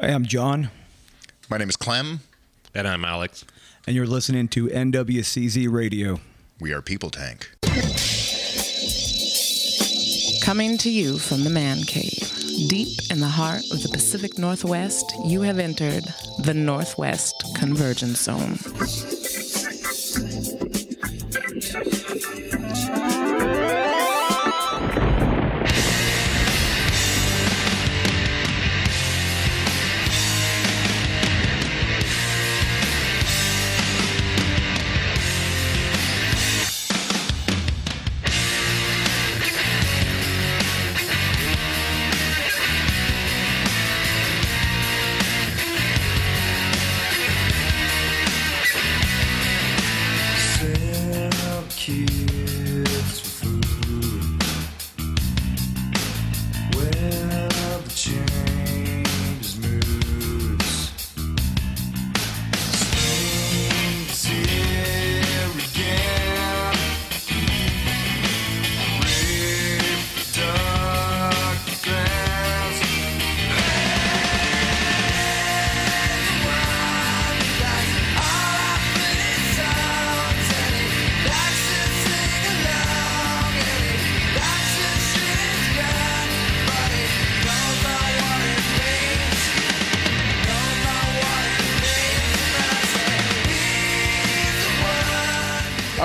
[0.00, 0.70] Hi, I'm John,
[1.48, 2.20] My name is Clem.
[2.74, 3.44] And I'm Alex.
[3.86, 6.20] and you're listening to NWCZ Radio.
[6.58, 7.50] We are People Tank.
[10.42, 12.28] Coming to you from the man cave,
[12.68, 16.04] deep in the heart of the Pacific Northwest, you have entered
[16.40, 18.56] the Northwest Convergence Zone.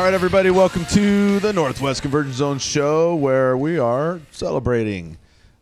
[0.09, 5.19] Right, everybody, welcome to the Northwest Convergence Zone show where we are celebrating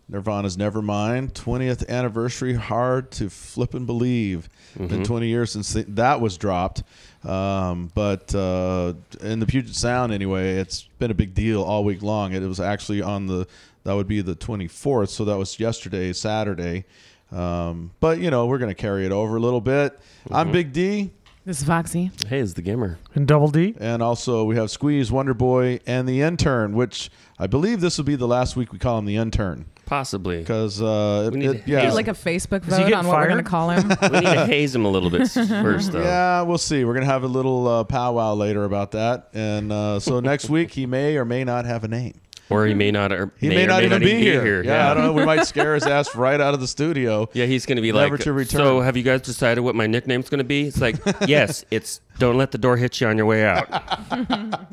[0.07, 2.53] Nirvana's Nevermind 20th anniversary.
[2.53, 4.47] Hard to flip and believe.
[4.77, 6.83] Been 20 years since that was dropped.
[7.25, 12.01] Um, but uh, in the Puget Sound, anyway, it's been a big deal all week
[12.01, 12.31] long.
[12.31, 13.45] It was actually on the,
[13.83, 15.09] that would be the 24th.
[15.09, 16.85] So that was yesterday, Saturday.
[17.33, 19.99] Um, but, you know, we're going to carry it over a little bit.
[20.31, 21.11] I'm Big D.
[21.47, 22.11] This is Foxy.
[22.27, 22.99] Hey, it's the gamer.
[23.15, 23.73] And Double D.
[23.79, 27.09] And also we have Squeeze, Wonder Boy, and the intern, which
[27.39, 30.39] I believe this will be the last week we call him the intern Possibly.
[30.39, 33.29] because uh, We it- need it- yeah, Like a Facebook vote getting on what we're
[33.29, 33.87] going to call him.
[34.01, 36.01] we need to haze him a little bit first, though.
[36.03, 36.83] yeah, we'll see.
[36.83, 40.71] We're gonna have a little uh, powwow later about that, and uh, so next week
[40.71, 42.19] he may or may not have a name.
[42.49, 43.11] Or he may not.
[43.11, 44.63] Or He may, or not even be, here.
[44.63, 45.13] Yeah, Yeah, I don't know.
[45.13, 47.29] We might scare his ass right out of the studio.
[47.33, 48.23] Yeah, he's going to be Never like.
[48.23, 48.59] to return.
[48.59, 50.67] So, have you guys decided what my nickname's going to be?
[50.67, 50.95] It's like,
[51.27, 53.67] yes, it's don't let the door hit you on your way out.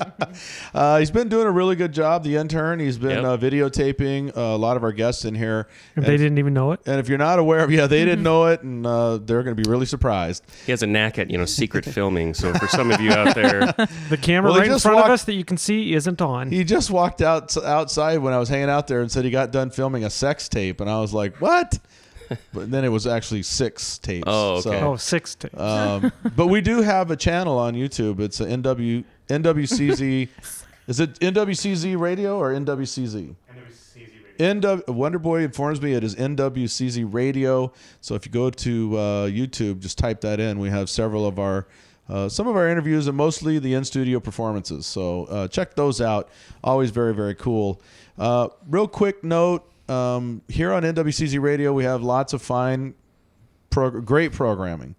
[0.75, 2.25] Uh, he's been doing a really good job.
[2.25, 2.81] The intern.
[2.81, 3.25] He's been Yep.
[3.25, 5.69] uh, videotaping uh, a lot of our guests in here.
[5.95, 6.81] If they didn't even know it.
[6.87, 9.55] And if you're not aware of, yeah, they didn't know it, and uh, they're going
[9.55, 10.43] to be really surprised.
[10.67, 12.35] He has a knack at you know secret filming.
[12.35, 13.61] So for some of you out there,
[14.09, 15.95] The camera Well, he right in just front walked- of us that you can see
[15.95, 16.51] isn't on.
[16.51, 19.53] He just walked out outside when I was hanging out there and said he got
[19.53, 21.79] done filming a sex tape, and I was like, "What?"
[22.53, 24.25] But then it was actually six tapes.
[24.27, 24.81] Oh, okay.
[24.81, 25.59] oh, six tapes.
[25.59, 28.21] um, but we do have a channel on YouTube.
[28.21, 30.29] It's a NW NWCZ.
[30.87, 33.35] Is it NWCZ Radio or NWCZ?
[34.39, 37.73] NW, Wonder Boy informs me it is NWCZ Radio.
[38.01, 40.59] So if you go to uh, YouTube, just type that in.
[40.59, 41.67] We have several of our,
[42.09, 44.87] uh, some of our interviews and mostly the in studio performances.
[44.87, 46.31] So uh, check those out.
[46.63, 47.81] Always very, very cool.
[48.19, 52.95] Uh, real quick note um, here on NWCZ Radio, we have lots of fine,
[53.71, 54.95] prog- great programming.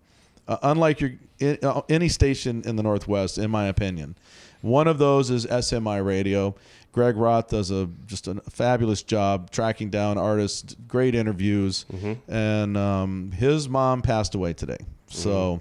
[0.48, 4.16] Uh, unlike your in, uh, any station in the Northwest, in my opinion.
[4.62, 6.56] One of those is SMI Radio.
[6.92, 11.86] Greg Roth does a just a fabulous job tracking down artists, great interviews,
[12.28, 14.78] and um, his mom passed away today.
[15.08, 15.60] So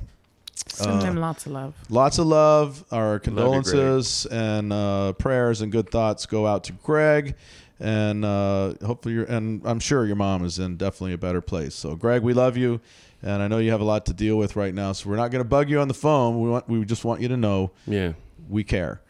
[0.66, 1.74] Send him lots of love.
[1.90, 2.84] lots of love.
[2.92, 7.34] Our you, condolences and uh, prayers and good thoughts go out to Greg,
[7.80, 11.74] and uh, hopefully, you're, and I'm sure your mom is in definitely a better place.
[11.74, 12.80] So, Greg, we love you,
[13.22, 14.92] and I know you have a lot to deal with right now.
[14.92, 16.40] So we're not going to bug you on the phone.
[16.40, 18.12] We want, we just want you to know yeah.
[18.48, 19.02] we care.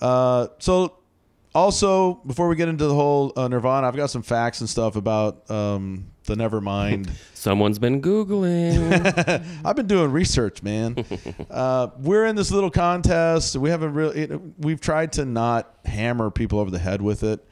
[0.00, 0.98] Uh, so,
[1.54, 4.96] also before we get into the whole uh, Nirvana, I've got some facts and stuff
[4.96, 7.10] about um, the Nevermind.
[7.34, 9.44] Someone's been googling.
[9.64, 11.04] I've been doing research, man.
[11.50, 13.56] uh, we're in this little contest.
[13.56, 14.26] We haven't really.
[14.58, 17.46] We've tried to not hammer people over the head with it,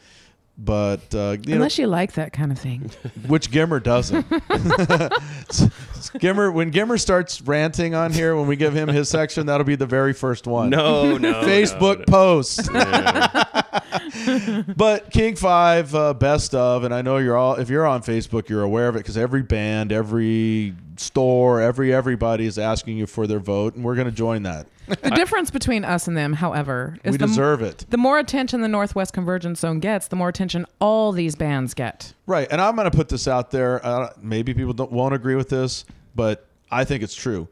[0.62, 2.90] but uh, you Unless you like that kind of thing.
[3.26, 4.28] which Gimmer doesn't.
[6.18, 9.76] Gimmer, when Gimmer starts ranting on here, when we give him his section, that'll be
[9.76, 10.70] the very first one.
[10.70, 11.42] no, no.
[11.42, 12.04] Facebook no, no.
[12.06, 12.68] post.
[12.72, 14.62] Yeah.
[14.76, 17.54] but King Five, uh, best of, and I know you're all.
[17.54, 22.46] If you're on Facebook, you're aware of it because every band, every store, every everybody
[22.46, 24.66] is asking you for their vote, and we're going to join that.
[24.86, 27.86] The difference between us and them, however, is we the, deserve it.
[27.90, 32.12] the more attention the Northwest Convergence Zone gets, the more attention all these bands get.
[32.26, 33.84] Right, and I'm going to put this out there.
[33.84, 37.48] Uh, maybe people don't, won't agree with this, but I think it's true.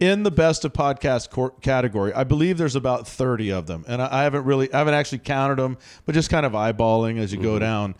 [0.00, 4.02] In the best of podcast cor- category, I believe there's about 30 of them, and
[4.02, 7.32] I, I haven't really, I haven't actually counted them, but just kind of eyeballing as
[7.32, 7.94] you go down.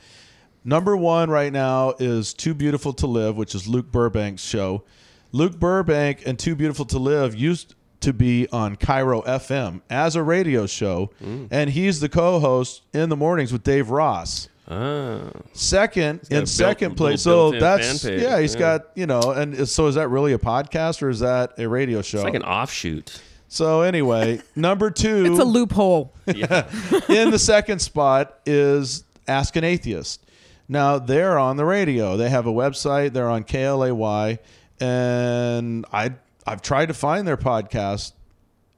[0.64, 4.84] Number one right now is Too Beautiful to Live, which is Luke Burbank's show.
[5.32, 10.22] Luke Burbank and Too Beautiful to Live used to be on KIRO FM as a
[10.22, 11.10] radio show,
[11.50, 14.48] and he's the co-host in the mornings with Dave Ross.
[14.68, 15.30] Ah.
[15.52, 18.60] Second in a built- second place, so that's yeah, he's yeah.
[18.60, 22.00] got you know, and so is that really a podcast or is that a radio
[22.02, 22.18] show?
[22.18, 23.20] It's like an offshoot.
[23.48, 26.12] so anyway, number two, It's a loophole.
[26.26, 26.68] Yeah.
[27.08, 30.24] In the second spot is Ask an Atheist.
[30.72, 32.16] Now they're on the radio.
[32.16, 33.12] They have a website.
[33.12, 34.38] They're on KLAY,
[34.80, 36.14] and I
[36.46, 38.12] I've tried to find their podcast,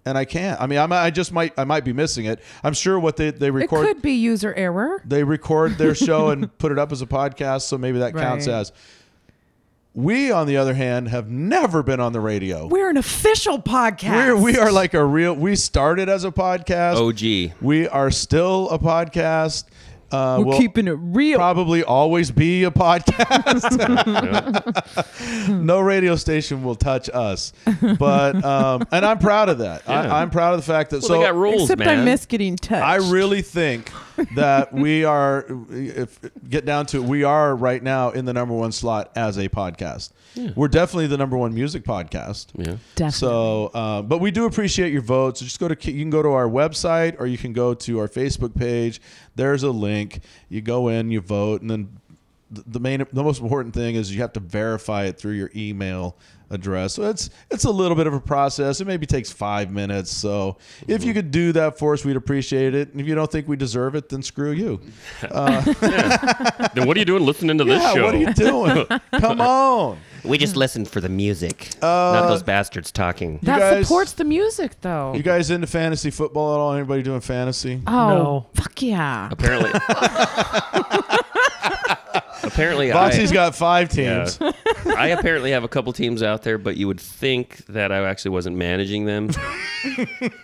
[0.05, 0.61] and I can't.
[0.61, 2.41] I mean, I might, I just might I might be missing it.
[2.65, 5.01] I'm sure what they they It record could be user error.
[5.07, 8.47] they record their show and put it up as a podcast, so maybe that counts
[8.49, 8.55] Right.
[8.55, 8.73] as.
[9.97, 12.67] We, on the other hand, have never been on the radio.
[12.67, 14.11] We're an official podcast.
[14.27, 15.35] We're, we are like a real.
[15.35, 16.97] We started as a podcast.
[16.97, 17.57] OG.
[17.63, 19.67] We are still a podcast.
[20.15, 21.39] Uh, We're we'll keeping it real.
[21.39, 23.65] Probably always be a podcast.
[25.65, 27.53] no radio station will touch us,
[27.99, 29.83] but um, and I'm proud of that.
[29.89, 30.03] Yeah.
[30.03, 32.01] I, I'm proud of the fact that Well, so they got rules, Except man.
[32.01, 32.85] I miss getting touched.
[32.85, 33.91] I really think
[34.35, 38.55] that we are, if get down to it, we are right now in the number
[38.55, 40.13] one slot as a podcast.
[40.57, 42.47] We're definitely the number one music podcast.
[42.55, 42.77] Yeah.
[42.97, 43.11] Definitely.
[43.13, 45.41] So, uh, but we do appreciate your votes.
[45.41, 47.99] So just go to you can go to our website or you can go to
[48.01, 49.01] our Facebook page.
[49.37, 50.21] There's a link.
[50.49, 52.01] You go in, you vote, and then
[52.51, 56.17] the main, the most important thing is you have to verify it through your email
[56.51, 56.95] address.
[56.95, 58.81] So it's it's a little bit of a process.
[58.81, 60.11] It maybe takes five minutes.
[60.11, 61.19] So if you mm-hmm.
[61.19, 62.91] could do that for us, we'd appreciate it.
[62.93, 64.81] And if you don't think we deserve it, then screw you.
[65.35, 65.61] Uh,
[66.75, 68.05] then what are you doing listening to this show?
[68.05, 68.87] what are you doing?
[69.21, 69.99] Come on.
[70.25, 73.39] We just listen for the music, uh, not those bastards talking.
[73.43, 75.15] that guys- supports the music, though.
[75.15, 76.73] You guys into fantasy football at all?
[76.73, 77.83] Anybody doing fantasy?
[77.87, 78.47] oh, No.
[78.55, 79.29] fuck yeah.
[79.31, 79.71] Apparently,
[82.47, 84.25] apparently, Foxy's I, got five yeah.
[84.25, 84.39] teams.
[84.97, 88.33] I apparently have a couple teams out there, but you would think that I actually
[88.33, 89.31] wasn't managing them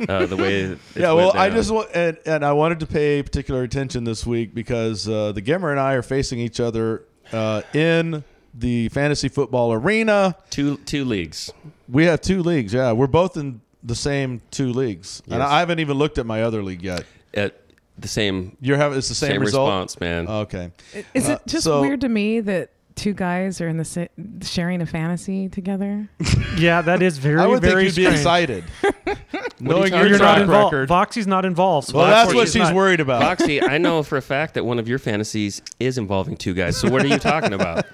[0.09, 0.77] uh, the way.
[0.95, 4.55] Yeah, well, I just want, and, and I wanted to pay particular attention this week
[4.55, 8.25] because uh, the Gimmer and I are facing each other uh, in
[8.55, 10.37] the fantasy football arena.
[10.51, 11.53] two two leagues.
[11.89, 12.75] We have two leagues.
[12.75, 16.43] Yeah, we're both in the same two leagues, and I haven't even looked at my
[16.43, 17.05] other league yet.
[17.33, 17.60] At
[18.03, 19.69] the same You're having it's the same, same result.
[19.69, 20.27] response, man.
[20.29, 20.73] Okay.
[21.15, 22.71] Is Uh, it just so- weird to me that
[23.01, 24.07] two guys are in the sa-
[24.43, 26.09] sharing a fantasy together?
[26.59, 28.17] Yeah, that is very, I would think very you'd be strange.
[28.19, 28.65] excited,
[29.61, 30.75] knowing talking your You're not involved.
[30.75, 30.89] record.
[30.89, 31.89] Foxy's not involved.
[31.89, 33.23] so well, that's therefore what she's not- worried about.
[33.23, 36.77] Foxy, I know for a fact that one of your fantasies is involving two guys.
[36.77, 37.87] So what are you talking about?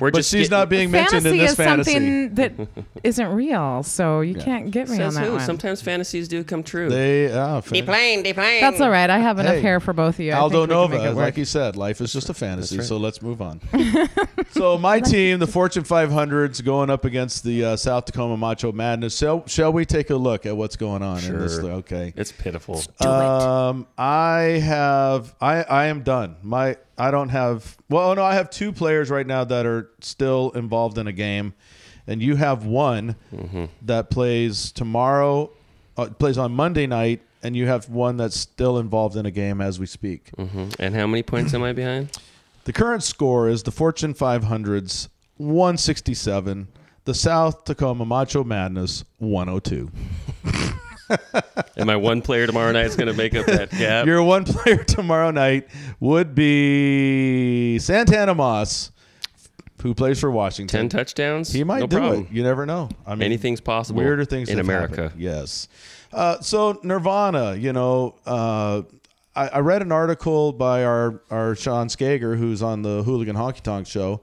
[0.00, 1.92] We're but just she's getting- not being mentioned fantasy in this is fantasy.
[1.92, 2.52] something that
[3.04, 5.36] isn't real, so you can't get me Says on that who?
[5.36, 5.40] one.
[5.46, 6.90] Sometimes fantasies do come true.
[6.90, 8.60] They, oh, fan- plane, they plane.
[8.60, 9.08] That's all right.
[9.08, 10.32] I have enough Hey, hair for both of you.
[10.32, 12.82] I Aldo think we can Nova, like you said, life is just a fantasy.
[12.82, 13.60] So let's move on.
[14.50, 19.16] So my team, the Fortune 500s, going up against the uh, South Tacoma Macho Madness.
[19.16, 21.56] Shall, shall we take a look at what's going on in this?
[21.60, 21.70] Sure.
[21.72, 22.12] Okay.
[22.16, 22.82] It's pitiful.
[23.00, 26.36] Um, I have, I, I am done.
[26.42, 27.76] My, I don't have.
[27.88, 31.54] Well, no, I have two players right now that are still involved in a game,
[32.06, 33.64] and you have one Mm-hmm.
[33.82, 35.50] that plays tomorrow,
[35.96, 39.60] uh, plays on Monday night, and you have one that's still involved in a game
[39.60, 40.30] as we speak.
[40.38, 40.74] Mhm.
[40.78, 42.10] And how many points am I behind?
[42.64, 46.68] The current score is the Fortune 500's 167,
[47.04, 49.90] the South Tacoma Macho Madness 102.
[51.76, 54.06] Am I one player tomorrow night is going to make up that gap?
[54.06, 55.68] Your one player tomorrow night
[56.00, 58.92] would be Santana Moss,
[59.82, 60.80] who plays for Washington.
[60.82, 61.52] Ten touchdowns.
[61.52, 62.20] He might no do problem.
[62.30, 62.32] it.
[62.32, 62.88] You never know.
[63.04, 64.00] I mean, Anything's possible.
[64.00, 65.02] Weirder things in America.
[65.04, 65.20] happened.
[65.20, 65.66] Yes.
[66.12, 68.82] Uh, so Nirvana, you know, uh,
[69.34, 73.60] I, I read an article by our our Sean Skager, who's on the Hooligan Honky
[73.60, 74.22] Tonk Show,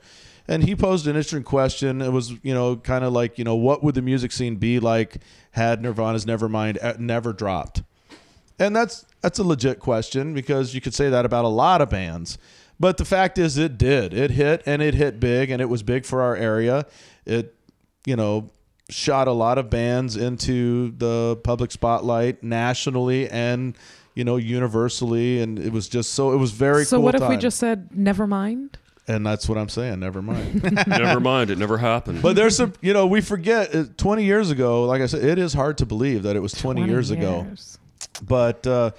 [0.49, 2.01] and he posed an interesting question.
[2.01, 4.79] It was, you know, kind of like, you know, what would the music scene be
[4.79, 5.17] like
[5.51, 7.83] had Nirvana's Nevermind uh, never dropped?
[8.57, 11.89] And that's that's a legit question because you could say that about a lot of
[11.89, 12.37] bands.
[12.79, 14.13] But the fact is it did.
[14.13, 16.87] It hit and it hit big and it was big for our area.
[17.25, 17.55] It
[18.05, 18.49] you know
[18.89, 23.77] shot a lot of bands into the public spotlight nationally and
[24.15, 26.85] you know, universally, and it was just so it was very.
[26.85, 28.77] so cool what if we just said never mind?
[29.07, 29.99] And that's what I'm saying.
[29.99, 30.61] Never mind.
[30.87, 32.21] never mind, it never happened.
[32.21, 33.73] but there's some, you know, we forget.
[33.73, 36.53] uh, 20 years ago, like I said, it is hard to believe that it was
[36.53, 37.47] 20, years, ago.
[38.21, 38.91] But uh,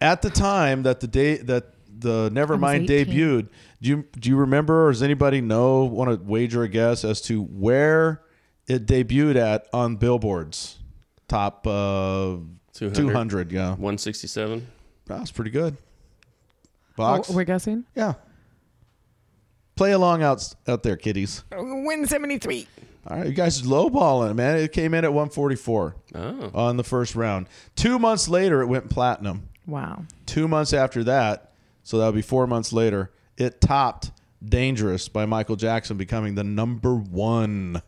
[0.00, 3.06] at the time that the day that the Nevermind 18.
[3.06, 3.48] debuted,
[3.80, 5.84] do you do you remember, or does anybody know?
[5.84, 8.22] Want to wager a guess as to where
[8.66, 10.78] it debuted at on billboards?
[11.28, 12.36] Top uh,
[12.76, 12.94] 200.
[12.94, 14.66] 200, yeah, 167.
[15.06, 15.76] that's pretty good.
[15.78, 17.84] Oh, Box, we're guessing.
[17.94, 18.14] yeah.
[19.74, 21.44] Play along out out there, kiddies.
[21.52, 22.66] Win seventy three.
[23.06, 24.56] All right, you guys are lowballing it, man.
[24.56, 26.50] It came in at 144 Oh.
[26.54, 27.46] on the first round.
[27.76, 29.48] Two months later, it went platinum.
[29.66, 30.04] Wow.
[30.24, 31.52] Two months after that,
[31.84, 34.10] so that would be four months later, it topped
[34.44, 37.80] Dangerous by Michael Jackson, becoming the number one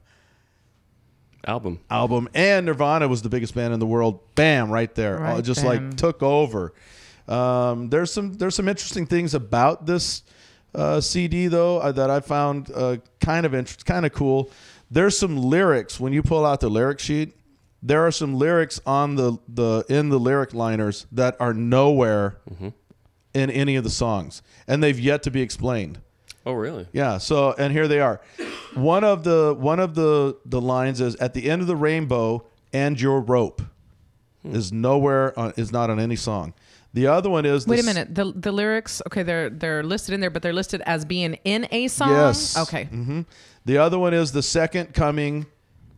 [1.48, 1.80] Album.
[1.90, 2.28] album.
[2.34, 4.20] And Nirvana was the biggest band in the world.
[4.34, 5.18] Bam, right there.
[5.18, 5.88] Right just bam.
[5.88, 6.74] like took over.
[7.26, 10.22] Um, there's some there's some interesting things about this
[10.74, 14.50] uh, CD though uh, that I found uh, kind of interest, kind of cool.
[14.90, 17.34] There's some lyrics when you pull out the lyric sheet.
[17.82, 22.38] There are some lyrics on the the in the lyric liners that are nowhere
[23.34, 26.00] in any of the songs, and they've yet to be explained.
[26.48, 26.86] Oh, really?
[26.92, 27.18] Yeah.
[27.18, 28.20] So and here they are.
[28.74, 32.44] One of the one of the the lines is at the end of the rainbow
[32.72, 33.60] and your rope
[34.44, 36.54] is nowhere on, is not on any song.
[36.94, 38.14] The other one is Wait a minute.
[38.14, 41.68] The the lyrics, okay, they're they're listed in there, but they're listed as being in
[41.70, 42.10] a song.
[42.10, 42.56] Yes.
[42.56, 42.84] Okay.
[42.84, 43.20] hmm
[43.66, 45.46] The other one is the second coming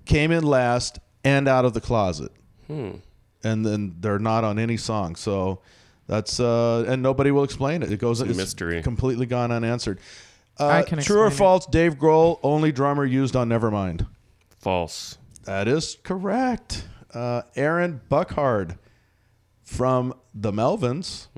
[0.04, 2.32] came in last and out of the closet.
[2.66, 2.96] Hmm.
[3.44, 5.14] And then they're not on any song.
[5.14, 5.60] So
[6.08, 7.92] that's uh and nobody will explain it.
[7.92, 8.82] It goes a it's mystery.
[8.82, 10.00] completely gone unanswered.
[10.60, 11.38] Uh, I can true or explain it.
[11.38, 11.66] false?
[11.66, 14.06] Dave Grohl, only drummer used on Nevermind.
[14.58, 15.16] False.
[15.44, 16.86] That is correct.
[17.14, 18.76] Uh, Aaron Burckhard
[19.64, 21.28] from the Melvins,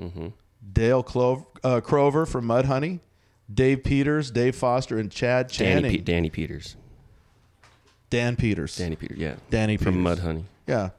[0.73, 2.99] Dale Clover, uh, Crover from Mudhoney,
[3.51, 5.91] Dave Peters, Dave Foster, and Chad Danny, Channing.
[5.91, 6.75] Pe- Danny Peters.
[8.09, 8.75] Dan Peters.
[8.77, 9.35] Danny Peters, yeah.
[9.49, 10.19] Danny From Peters.
[10.19, 10.43] Mudhoney.
[10.67, 10.89] Yeah.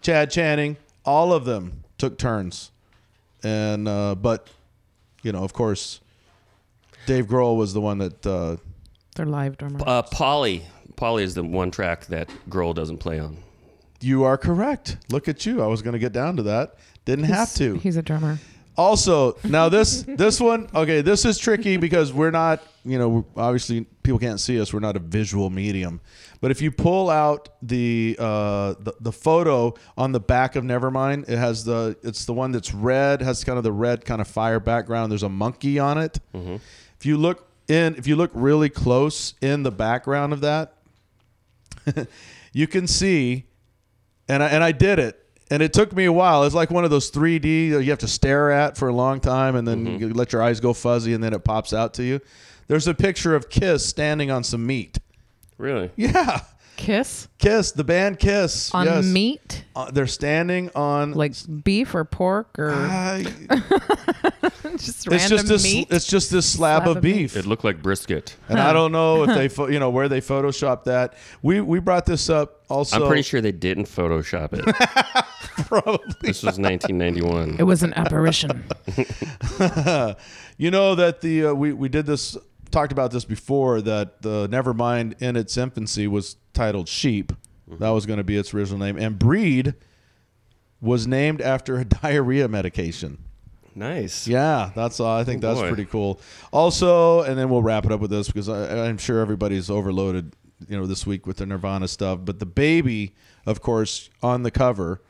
[0.00, 0.76] Chad Channing.
[1.04, 2.70] All of them took turns.
[3.42, 4.48] And, uh, but,
[5.22, 6.00] you know, of course,
[7.06, 8.56] Dave Grohl was the one that, uh,
[9.16, 9.80] They're live drummer.
[9.86, 10.64] Uh, Polly.
[10.96, 13.36] Polly is the one track that Grohl doesn't play on.
[14.00, 14.96] you are correct.
[15.10, 15.62] Look at you.
[15.62, 16.76] I was going to get down to that.
[17.04, 17.76] Didn't have to.
[17.76, 18.38] He's a drummer.
[18.76, 23.82] Also, now this this one, okay, this is tricky because we're not, you know, obviously
[24.02, 24.72] people can't see us.
[24.72, 26.00] We're not a visual medium.
[26.40, 31.28] But if you pull out the uh, the, the photo on the back of Nevermind,
[31.28, 34.26] it has the it's the one that's red, has kind of the red kind of
[34.28, 35.12] fire background.
[35.12, 36.18] There's a monkey on it.
[37.02, 40.74] If you look in, if you look really close in the background of that,
[42.52, 43.46] you can see
[44.28, 45.18] and I, and I did it.
[45.50, 46.44] And it took me a while.
[46.44, 49.18] It's like one of those 3D that you have to stare at for a long
[49.18, 52.04] time, and then you let your eyes go fuzzy, and then it pops out to
[52.04, 52.20] you.
[52.68, 55.00] There's a picture of Kiss standing on some meat.
[55.58, 55.90] Really?
[55.96, 56.42] Yeah,
[56.76, 58.72] Kiss Kiss, the band Kiss.
[58.72, 59.04] on yes.
[59.04, 63.26] meat, Uh, they're standing on like beef or pork or I-
[64.78, 65.62] just it's random just this.
[65.64, 65.88] meat.
[65.90, 67.12] It's just this slab, Slab of of meat.
[67.14, 67.36] beef.
[67.36, 68.36] It looked like brisket.
[68.48, 71.14] and I don't know if they, pho- you know, where they photoshopped that.
[71.42, 73.02] We we brought this up also.
[73.02, 74.64] I'm pretty sure they didn't Photoshop it.
[75.66, 76.14] probably.
[76.20, 77.56] This was 1991.
[77.58, 78.64] It was an apparition.
[80.58, 82.36] You know that the uh, we we did this
[82.70, 87.32] talked about this before that the Nevermind in its infancy was titled Sheep.
[87.78, 89.74] That was going to be its original name, and Breed
[90.80, 93.24] was named after a diarrhea medication.
[93.74, 94.26] Nice.
[94.28, 95.16] Yeah, that's all.
[95.16, 95.68] I think Oh, that's boy.
[95.68, 96.20] pretty cool.
[96.52, 100.34] Also, and then we'll wrap it up with this because I, I'm sure everybody's overloaded,
[100.68, 102.20] you know, this week with the Nirvana stuff.
[102.24, 103.14] But the baby,
[103.46, 105.00] of course, on the cover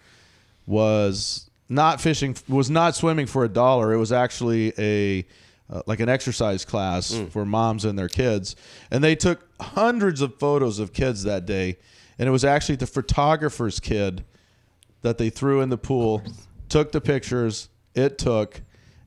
[0.66, 3.92] was not fishing, was not swimming for a dollar.
[3.92, 5.26] It was actually a
[5.70, 8.54] uh, like an exercise class for moms and their kids,
[8.90, 11.78] and they took hundreds of photos of kids that day,
[12.18, 14.22] and it was actually the photographer's kid
[15.00, 16.22] that they threw in the pool,
[16.68, 18.60] took the pictures, it took,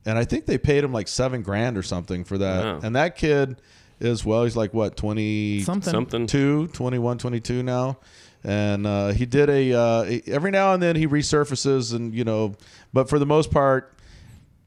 [0.06, 2.64] and I think they paid him like seven grand or something for that.
[2.64, 2.80] Wow.
[2.84, 3.60] And that kid
[4.00, 5.92] is, well, he's like what, 22, Something.
[5.92, 6.28] Something.
[6.68, 7.98] 21, 22 now.
[8.44, 12.54] And uh, he did a, uh, every now and then he resurfaces and, you know,
[12.94, 13.92] but for the most part,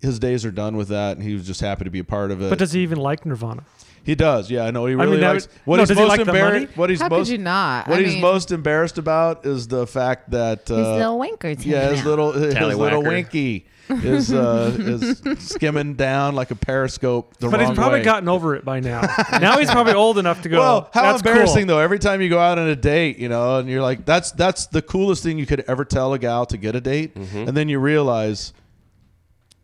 [0.00, 1.16] his days are done with that.
[1.16, 2.50] And he was just happy to be a part of it.
[2.50, 3.64] But does he even like Nirvana?
[4.04, 4.50] he does.
[4.50, 4.87] Yeah, I know.
[4.87, 6.38] He I really mean, likes, would- what no, he's does he most like the money?
[6.40, 7.88] embarrassed, what he's How most, could you not?
[7.88, 11.66] what I he's mean, most embarrassed about is the fact that, uh, His little winkers.
[11.66, 12.06] yeah, hanging his out.
[12.06, 17.68] little his little winky is uh, is skimming down like a periscope the But wrong
[17.71, 18.04] he's probably way.
[18.04, 19.00] gotten over it by now.
[19.40, 20.59] now he's probably old enough to go.
[20.61, 21.76] well, how That's embarrassing cool.
[21.76, 21.83] though!
[21.83, 24.66] Every time you go out on a date, you know, and you're like, "That's that's
[24.66, 27.49] the coolest thing you could ever tell a gal to get a date," Mm-hmm.
[27.49, 28.52] and then you realize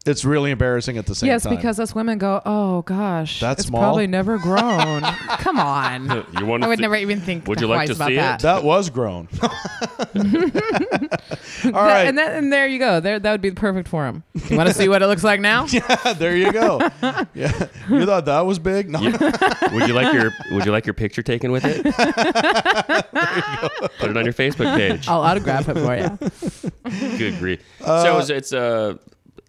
[0.06, 1.54] it's really embarrassing at the same Yes, time.
[1.54, 3.80] Yes, because us women go, oh gosh, That's it's small?
[3.80, 5.00] probably never grown.
[5.38, 6.26] Come on.
[6.38, 8.16] You want I would to never even think Would you twice like to about it?
[8.16, 8.40] that.
[8.40, 9.28] that was grown.
[11.64, 13.00] All That- right, and, that, and there you go.
[13.00, 14.22] There, that would be the perfect for him.
[14.48, 15.66] You want to see what it looks like now?
[15.70, 16.80] yeah, there you go.
[17.34, 18.90] Yeah, you thought that was big?
[18.90, 21.82] No, Would you like your Would you like your picture taken with it?
[23.98, 25.08] Put it on your Facebook page.
[25.08, 27.18] I'll autograph it for you.
[27.18, 27.60] Good grief.
[27.84, 28.96] so it's, it's uh,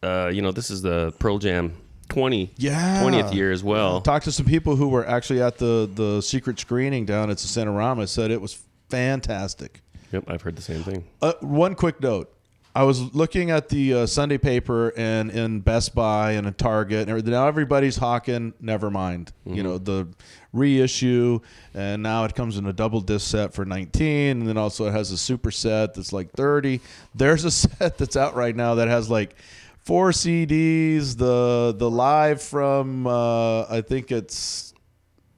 [0.03, 1.75] uh, you know, this is the Pearl Jam
[2.09, 3.01] 20 Yeah.
[3.03, 4.01] 20th year as well.
[4.01, 7.47] Talked to some people who were actually at the the secret screening down at the
[7.47, 8.07] Cinerama.
[8.07, 9.81] Said it was fantastic.
[10.11, 11.03] Yep, I've heard the same thing.
[11.21, 12.31] Uh, one quick note.
[12.75, 17.07] I was looking at the uh, Sunday paper and in Best Buy and in Target
[17.07, 17.25] and.
[17.25, 18.53] Now everybody's hawking.
[18.59, 19.31] Never mind.
[19.45, 20.09] You know the
[20.51, 21.39] reissue,
[21.73, 24.91] and now it comes in a double disc set for 19, and then also it
[24.91, 26.81] has a super set that's like 30.
[27.13, 29.37] There's a set that's out right now that has like
[29.85, 31.15] four CDs.
[31.15, 34.73] The the live from uh, I think it's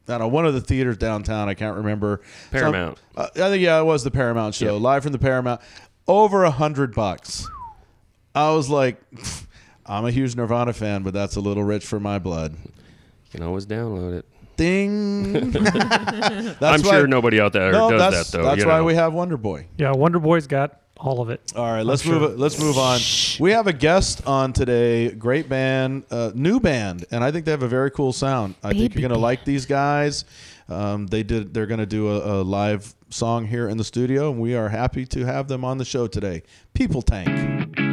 [0.07, 1.49] I don't know one of the theaters downtown.
[1.49, 2.21] I can't remember.
[2.51, 2.97] Some- Paramount.
[3.15, 4.81] uh, I think yeah, it was the Paramount show, Yeah.
[4.81, 5.61] live from the Paramount.
[6.07, 7.45] Over a hundred bucks.
[8.33, 9.01] I was like,
[9.85, 12.55] I'm a huge Nirvana fan, but that's a little rich for my blood.
[12.63, 14.25] You can always download it.
[14.55, 15.33] Ding.
[15.51, 18.43] that's I'm why- sure nobody out there No, does that though.
[18.45, 18.85] That's you why know.
[18.85, 19.67] we have Wonder Boy.
[19.77, 21.53] Yeah, Wonder Boy's got all of it.
[21.55, 22.19] All right, let's sure.
[22.19, 22.39] move.
[22.39, 22.99] Let's move on.
[23.39, 25.11] We have a guest on today.
[25.11, 28.55] Great band, uh, new band, and I think they have a very cool sound.
[28.63, 30.25] I think you're gonna like these guys.
[30.69, 31.53] Um, they did.
[31.53, 35.05] They're gonna do a, a live song here in the studio, and we are happy
[35.05, 36.43] to have them on the show today.
[36.73, 37.86] People Tank.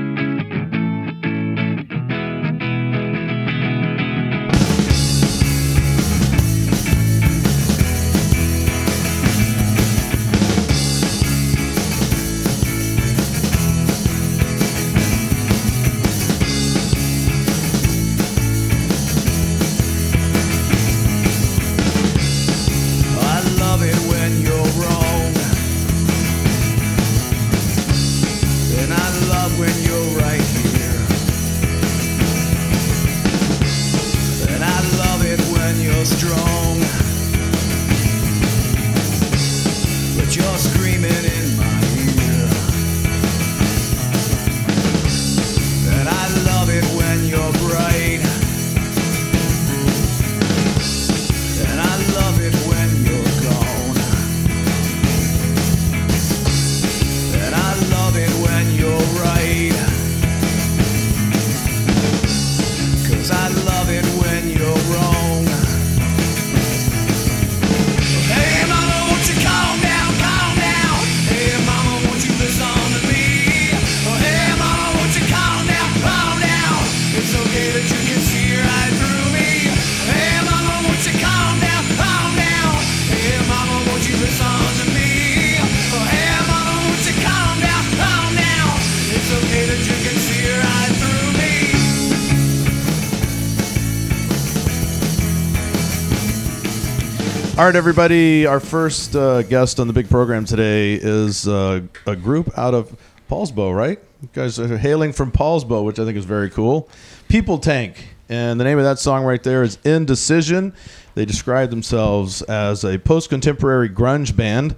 [97.57, 98.47] All right, everybody.
[98.47, 102.99] Our first uh, guest on the big program today is uh, a group out of
[103.31, 104.01] Poulsbo, right?
[104.23, 106.89] You guys are hailing from Poulsbo, which I think is very cool.
[107.29, 108.09] People Tank.
[108.29, 110.75] And the name of that song right there is Indecision.
[111.15, 114.75] They describe themselves as a post contemporary grunge band.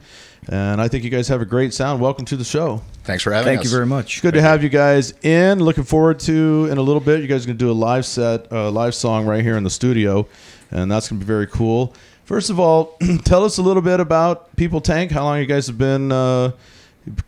[0.50, 2.02] And I think you guys have a great sound.
[2.02, 2.82] Welcome to the show.
[3.04, 3.64] Thanks for having Thank us.
[3.64, 4.20] Thank you very much.
[4.20, 5.60] Good to have you guys in.
[5.60, 7.22] Looking forward to in a little bit.
[7.22, 9.70] You guys are gonna do a live set, a live song right here in the
[9.70, 10.28] studio,
[10.70, 11.94] and that's gonna be very cool.
[12.26, 15.12] First of all, tell us a little bit about People Tank.
[15.12, 16.50] How long you guys have been uh,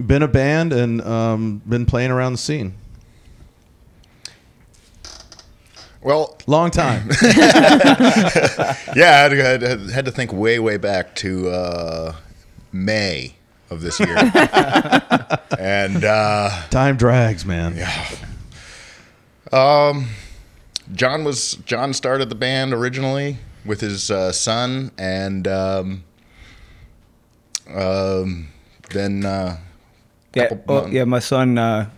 [0.04, 2.74] been a band and um, been playing around the scene?
[6.02, 7.10] Well, Long time.
[7.22, 12.16] yeah, I had, had, had to think way, way back to uh,
[12.72, 13.34] May
[13.70, 14.16] of this year,
[15.58, 17.76] and uh, time drags, man.
[17.76, 18.08] Yeah.
[20.92, 26.04] John was John started the band originally with his uh, son, and um,
[27.74, 28.48] um,
[28.90, 29.58] then uh,
[30.34, 31.04] Yeah, well, yeah.
[31.04, 31.90] My son uh,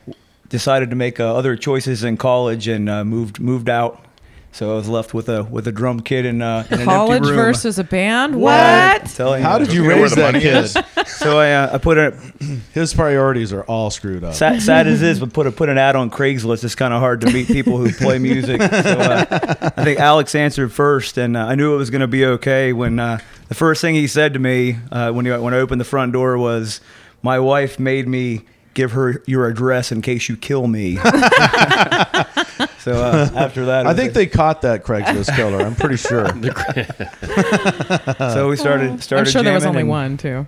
[0.48, 4.04] decided to make uh, other choices in college and uh, moved moved out.
[4.52, 7.18] So I was left with a with a drum kit in, uh, in an College
[7.18, 7.36] empty room.
[7.36, 8.34] versus a band?
[8.34, 9.06] I'm What?
[9.06, 10.70] telling How did you You raise that money kid?
[11.06, 12.10] So I uh, I put a
[12.74, 14.34] His priorities are all screwed up.
[14.34, 16.64] sad, sad as is, but put a, put an ad on Craigslist.
[16.64, 18.60] It's kind of hard to meet people who play music.
[18.60, 22.06] So uh, I think Alex answered first, and uh, I knew it was going to
[22.08, 25.52] be okay when uh, the first thing he said to me uh, when he, when
[25.54, 26.80] I opened the front door was,
[27.22, 30.96] "My wife made me." Give her your address in case you kill me.
[32.80, 35.60] So uh, after that, I think a- they caught that Craigslist killer.
[35.60, 36.26] I'm pretty sure.
[38.32, 39.28] So we started started.
[39.28, 40.46] I'm sure there was only and- one too.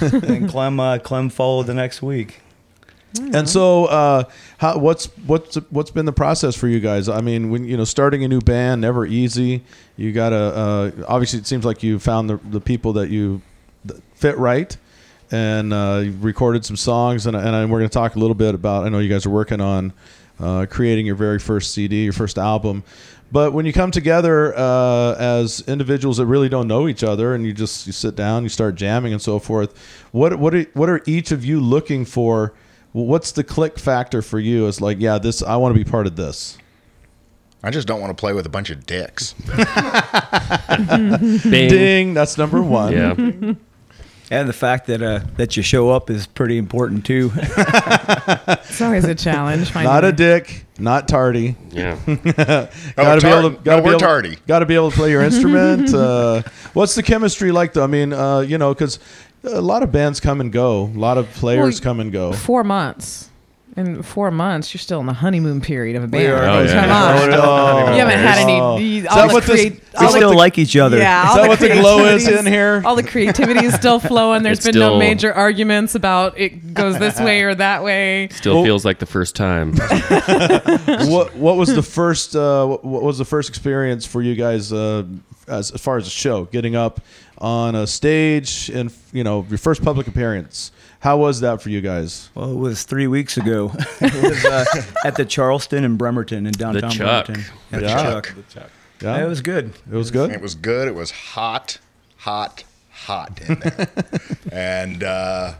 [0.00, 2.40] And Clem uh, Clem followed the next week.
[3.32, 4.24] And so, uh,
[4.58, 7.08] how, what's what's what's been the process for you guys?
[7.08, 9.64] I mean, when you know starting a new band, never easy.
[9.96, 11.38] You gotta uh, obviously.
[11.40, 13.40] It seems like you found the the people that you
[14.14, 14.76] fit right,
[15.30, 17.26] and uh, you recorded some songs.
[17.26, 18.84] And and we're gonna talk a little bit about.
[18.84, 19.92] I know you guys are working on
[20.40, 22.84] uh, creating your very first CD, your first album.
[23.30, 27.44] But when you come together uh, as individuals that really don't know each other, and
[27.44, 29.76] you just you sit down, you start jamming and so forth,
[30.12, 32.54] what what are, what are each of you looking for?
[32.92, 34.66] What's the click factor for you?
[34.66, 36.56] It's like, yeah, this I want to be part of this.
[37.62, 39.32] I just don't want to play with a bunch of dicks.
[41.42, 41.68] Bing.
[41.68, 42.92] Ding, that's number one.
[42.92, 43.54] Yeah.
[44.30, 47.32] And the fact that uh, that you show up is pretty important too.
[48.70, 49.74] It's always a challenge.
[49.74, 51.56] Not a a- dick, not tardy.
[51.70, 51.98] Yeah.
[52.06, 53.56] Gotta tar- be able to.
[53.56, 54.36] no, Gotta be able, tardy.
[54.46, 55.92] Got to be able to play your instrument.
[55.94, 56.42] uh,
[56.74, 57.82] what's the chemistry like, though?
[57.82, 59.00] I mean, uh, you know, because
[59.42, 60.82] a lot of bands come and go.
[60.84, 62.32] A lot of players Well, come and go.
[62.32, 63.27] Four months.
[63.78, 66.32] In four months, you're still in the honeymoon period of a band.
[66.32, 66.80] Oh, yeah.
[66.80, 67.32] Come on.
[67.40, 68.60] Oh, You haven't had any.
[68.60, 68.76] Oh.
[68.76, 70.76] you- Is all that the what this- create- all we the- still the- like each
[70.76, 70.98] other.
[70.98, 72.82] Yeah, Is all that the what the glow is creativity in here?
[72.84, 74.42] All the creativity is still flowing.
[74.42, 78.28] There's It's been still- no major arguments about it goes this way or that way.
[78.32, 79.74] Still Well- feels like the first time.
[79.76, 82.34] what What was the first?
[82.34, 85.04] Uh, what what was the first experience for you guys uh,
[85.46, 86.44] as, as far as a show?
[86.46, 87.00] Getting up
[87.38, 90.72] on a stage and you know your first public appearance.
[91.00, 92.28] How was that for you guys?
[92.34, 93.70] Well, it was three weeks ago.
[94.00, 94.64] it was uh,
[95.04, 97.26] at the Charleston and Bremerton in downtown Chuck.
[97.26, 97.44] Bremerton.
[97.72, 97.88] At Yeah.
[97.88, 98.34] the Chuck.
[99.00, 99.72] Yeah, Yeah, it was good.
[99.90, 100.30] It was good.
[100.32, 100.88] It was good.
[100.88, 101.78] It was hot,
[102.16, 103.88] hot, hot in there,
[104.52, 105.54] and uh,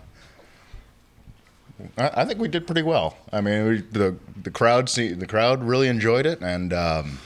[1.97, 3.17] I, I think we did pretty well.
[3.33, 7.19] I mean, we, the the crowd see, the crowd really enjoyed it, and um,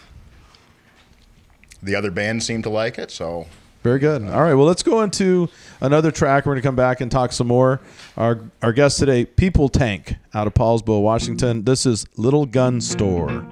[1.83, 3.11] the other bands seemed to like it.
[3.11, 3.47] So
[3.83, 4.23] Very good.
[4.23, 4.55] All right.
[4.55, 5.49] Well, let's go into
[5.81, 6.47] another track.
[6.47, 7.81] We're going to come back and talk some more.
[8.17, 11.65] Our our guest today, People Tank, out of Paulsboro, Washington.
[11.65, 13.45] This is Little Gun Store.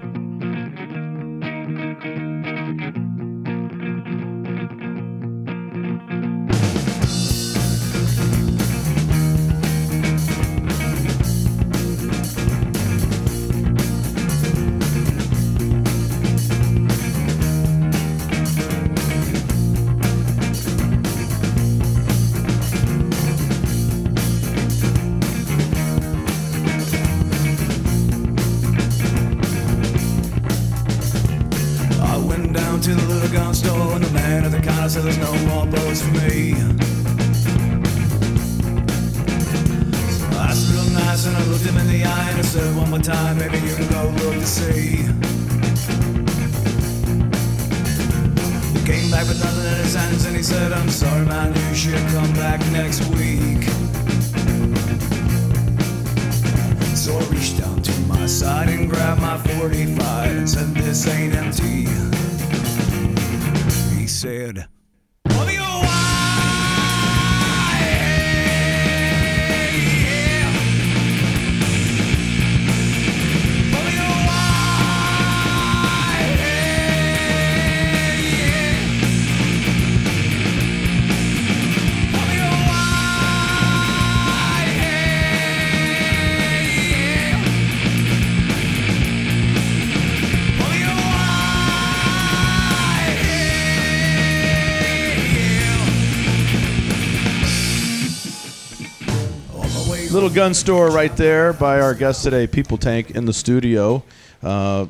[100.30, 104.04] Little Gun Store right there by our guest today, People Tank, in the studio.
[104.40, 104.86] Uh,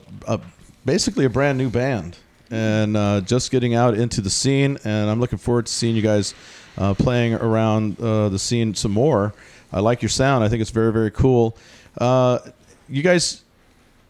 [0.85, 2.18] basically a brand new band
[2.50, 4.76] and uh, just getting out into the scene.
[4.85, 6.35] And I'm looking forward to seeing you guys
[6.76, 9.33] uh, playing around uh, the scene some more.
[9.72, 10.44] I like your sound.
[10.44, 11.57] I think it's very, very cool.
[11.96, 12.40] Uh,
[12.90, 13.42] you guys,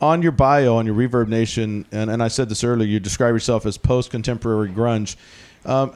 [0.01, 3.37] on your bio, on your Reverb Nation, and, and I said this earlier, you describe
[3.37, 5.15] yourself as post contemporary grunge.
[5.65, 5.93] Um,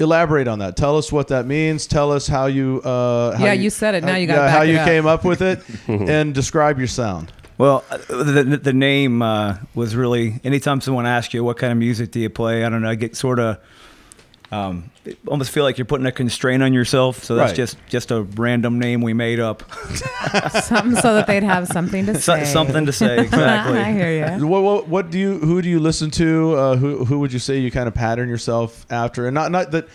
[0.00, 0.76] elaborate on that.
[0.76, 1.86] Tell us what that means.
[1.86, 2.80] Tell us how you.
[2.84, 4.04] Uh, how Yeah, you said it.
[4.04, 4.86] Now how- you gotta yeah, how it you up.
[4.86, 7.32] came up with it, and describe your sound.
[7.56, 11.78] Well, uh, the, the name uh, was really anytime someone asks you what kind of
[11.78, 13.58] music do you play, I don't know, I get sort of
[14.54, 14.90] um,
[15.26, 17.24] almost feel like you're putting a constraint on yourself.
[17.24, 17.56] So that's Right.
[17.56, 19.62] just just a random name we made up.
[20.62, 22.44] Something so that they'd have something to So- say.
[22.44, 23.78] something to say exactly.
[23.78, 24.46] I hear you.
[24.46, 26.54] What, what what do you who do you listen to?
[26.56, 29.26] Uh, who who would you say you kind of pattern yourself after?
[29.26, 29.88] And not not that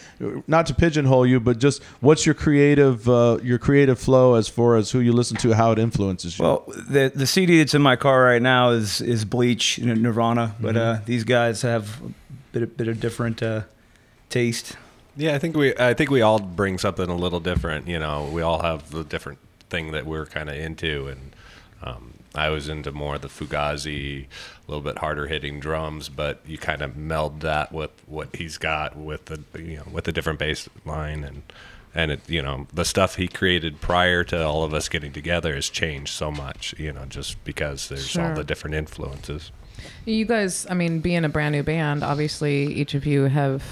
[0.48, 4.76] not to pigeonhole you, but just what's your creative uh, your creative flow as far
[4.78, 6.44] as who you listen to, how it influences you.
[6.46, 9.94] Well, the the CD that's in my car right now is is Bleach, you know,
[9.94, 12.14] Nirvana, but uh, these guys have a
[12.52, 13.62] bit of, bit of different uh,
[14.30, 14.78] taste.
[15.16, 17.88] Yeah, I think we I think we all bring something a little different.
[17.88, 19.40] You know, we all have the different
[19.70, 21.36] thing that we're kind of into, and
[21.82, 26.40] um, I was into more of the Fugazi, a little bit harder hitting drums, but
[26.46, 30.12] you kind of meld that with what he's got with the you know with the
[30.12, 31.44] different bass line and.
[31.96, 35.56] And it, you know, the stuff he created prior to all of us getting together
[35.56, 36.76] has changed so much.
[36.78, 39.52] You know, just because there's all the different influences.
[40.06, 43.64] You guys, I mean, being a brand new band, obviously each of you have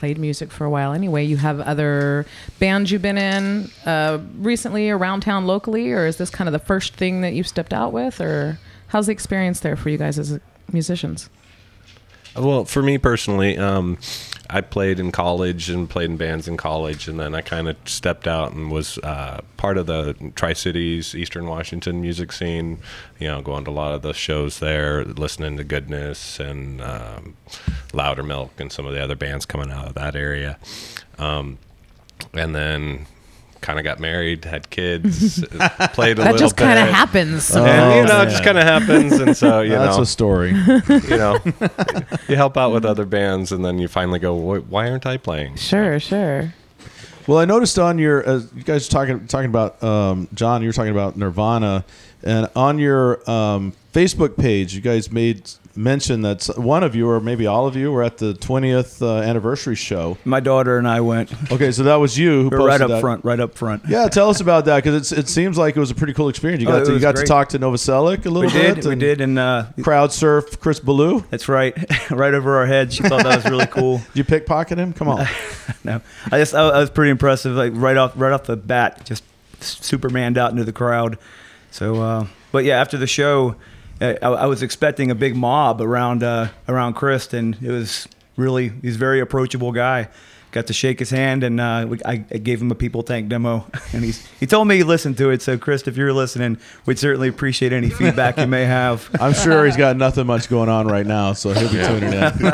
[0.00, 1.22] played music for a while anyway.
[1.22, 2.24] You have other
[2.58, 6.58] bands you've been in uh, recently around town locally, or is this kind of the
[6.58, 8.58] first thing that you've stepped out with, or
[8.88, 10.40] how's the experience there for you guys as
[10.72, 11.28] musicians?
[12.36, 13.98] Well, for me personally, um,
[14.48, 17.76] I played in college and played in bands in college, and then I kind of
[17.84, 22.78] stepped out and was uh, part of the Tri Cities, Eastern Washington music scene.
[23.18, 27.36] You know, going to a lot of the shows there, listening to Goodness and um,
[27.92, 30.58] Louder Milk and some of the other bands coming out of that area.
[31.18, 31.58] Um,
[32.32, 33.06] and then
[33.60, 36.16] kind of got married, had kids, played a little bit.
[36.16, 36.64] That little just bit.
[36.64, 37.54] kind of happens.
[37.54, 40.06] Oh, and you know, it just kind of happens, and so you That's know, a
[40.06, 40.50] story.
[40.50, 41.38] you know,
[42.28, 45.56] you help out with other bands, and then you finally go, "Why aren't I playing?"
[45.56, 46.54] Sure, sure.
[47.26, 50.62] Well, I noticed on your uh, you guys were talking talking about um, John.
[50.62, 51.84] You were talking about Nirvana,
[52.22, 57.20] and on your um, Facebook page, you guys made mention that one of you, or
[57.20, 60.18] maybe all of you, were at the 20th uh, anniversary show.
[60.24, 61.32] My daughter and I went.
[61.50, 63.00] Okay, so that was you who posted right up that.
[63.00, 63.82] front, right up front.
[63.88, 66.62] Yeah, tell us about that because it seems like it was a pretty cool experience.
[66.62, 68.54] You Oh, got it to you got to talk to Novoselic a little bit.
[68.54, 68.84] we did, bit.
[68.86, 71.28] we did, and uh, Crowd surf Chris Ballew.
[71.30, 71.74] that's right,
[72.10, 72.94] right over our heads.
[72.94, 73.98] She thought that was really cool.
[73.98, 74.92] Did you pickpocket him?
[74.92, 75.26] Come on.
[75.84, 77.56] No, I just I, I was pretty impressive.
[77.56, 79.24] Like right off right off the bat, just
[79.62, 81.18] Supermaned out into the crowd.
[81.70, 83.56] So, uh, but yeah, after the show,
[84.00, 88.72] I, I was expecting a big mob around uh, around Chris, and it was really
[88.82, 90.08] he's a very approachable guy.
[90.52, 93.28] Got to shake his hand, and uh, we, I, I gave him a people tank
[93.28, 95.42] demo, and he's he told me he listened to it.
[95.42, 99.08] So, Chris, if you're listening, we'd certainly appreciate any feedback you may have.
[99.20, 102.20] I'm sure he's got nothing much going on right now, so he'll be tuning in.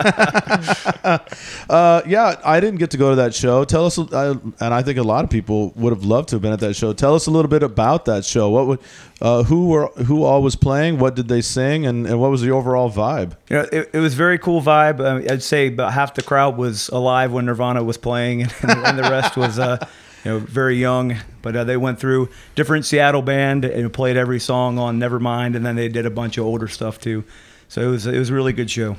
[1.70, 3.64] uh, yeah, I didn't get to go to that show.
[3.64, 6.42] Tell us, uh, and I think a lot of people would have loved to have
[6.42, 6.92] been at that show.
[6.92, 8.50] Tell us a little bit about that show.
[8.50, 8.80] What would,
[9.20, 10.98] uh, who were, who all was playing?
[10.98, 13.32] What did they sing, and, and what was the overall vibe?
[13.48, 15.00] You know, it, it was very cool vibe.
[15.00, 18.98] Uh, I'd say about half the crowd was alive when Nirvana was playing, and, and
[18.98, 19.78] the rest was, uh,
[20.24, 21.16] you know, very young.
[21.40, 25.64] But uh, they went through different Seattle band and played every song on Nevermind, and
[25.64, 27.24] then they did a bunch of older stuff too.
[27.68, 28.96] So it was it was a really good show.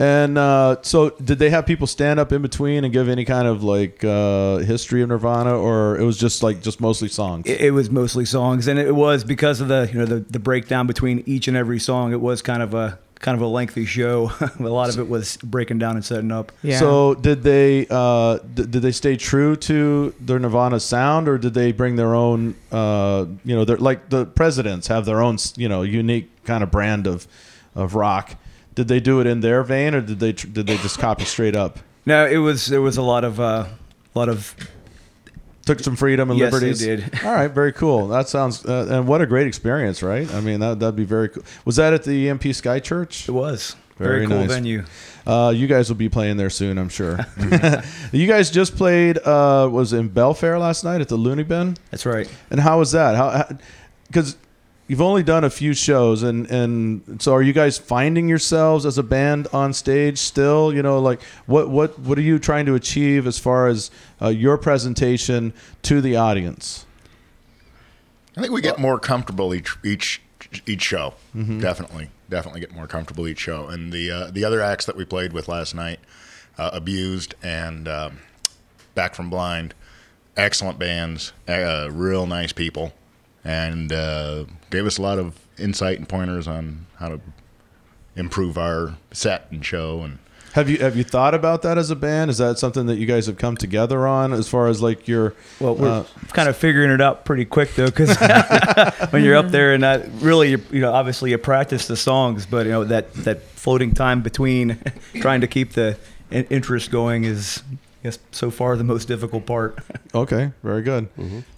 [0.00, 3.46] And uh, so, did they have people stand up in between and give any kind
[3.46, 7.46] of like uh, history of Nirvana, or it was just like just mostly songs?
[7.46, 10.38] It, it was mostly songs, and it was because of the you know the, the
[10.38, 12.14] breakdown between each and every song.
[12.14, 14.32] It was kind of a kind of a lengthy show.
[14.58, 16.50] a lot of it was breaking down and setting up.
[16.62, 16.78] Yeah.
[16.78, 21.52] So did they uh, d- did they stay true to their Nirvana sound, or did
[21.52, 22.54] they bring their own?
[22.72, 26.70] Uh, you know, they're like the presidents have their own you know unique kind of
[26.70, 27.28] brand of
[27.74, 28.36] of rock.
[28.80, 31.24] Did they do it in their vein, or did they tr- did they just copy
[31.26, 31.78] straight up?
[32.06, 33.66] No, it was there was a lot of uh,
[34.14, 34.54] a lot of
[35.66, 36.78] Took some freedom and Yes, they liberties.
[36.80, 37.20] did.
[37.24, 38.08] All right, very cool.
[38.08, 40.32] That sounds uh, and what a great experience, right?
[40.34, 41.42] I mean, that that'd be very cool.
[41.66, 43.28] Was that at the EMP Sky Church?
[43.28, 44.48] it was Very very, cool nice.
[44.50, 44.84] venue.
[45.26, 47.18] Uh, you guys will be playing there soon, I'm sure.
[48.12, 52.06] you guys just played uh, was in Belfair last night at the Looney Bin, That's
[52.06, 52.26] right.
[52.50, 53.14] and how was that?
[53.14, 53.46] How
[54.06, 54.36] because
[54.90, 58.98] you've only done a few shows, and and so are you guys finding yourselves as
[58.98, 60.74] a band on stage still?
[60.74, 64.28] You know, like what what what are you trying to achieve as far as uh,
[64.28, 66.86] your presentation to the audience?
[68.36, 70.20] I think we get more comfortable each each
[70.66, 71.14] each show.
[71.36, 71.60] Mm-hmm.
[71.60, 73.68] Definitely, definitely get more comfortable each show.
[73.68, 76.00] And the uh, the other acts that we played with last night,
[76.58, 78.18] uh, Abused and um,
[78.96, 79.72] Back from Blind,
[80.36, 82.92] excellent bands, uh, real nice people,
[83.44, 87.20] and uh, gave us a lot of insight and pointers on how to
[88.16, 90.18] improve our set and show and.
[90.54, 92.28] Have you have you thought about that as a band?
[92.28, 95.32] Is that something that you guys have come together on as far as like your
[95.60, 98.16] Well, we're uh, kind of figuring it out pretty quick though, because
[99.10, 102.46] when you're up there and uh, really, you you know, obviously you practice the songs,
[102.46, 104.80] but you know that that floating time between
[105.20, 105.96] trying to keep the
[106.32, 107.62] interest going is
[108.02, 109.78] yes, so far the most difficult part.
[110.14, 111.08] Okay, very good.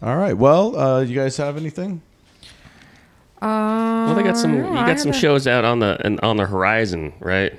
[0.02, 0.36] All right.
[0.36, 2.02] Well, uh, you guys have anything?
[3.40, 4.54] Uh, Well, they got some.
[4.56, 7.58] You got some haven't- shows out on the and on the horizon, right?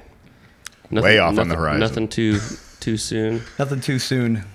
[0.91, 1.79] Way off on the nothing- horizon.
[1.79, 2.39] Nothing too
[2.79, 3.41] too soon.
[3.59, 4.33] Nothing too soon.
[4.35, 4.45] Like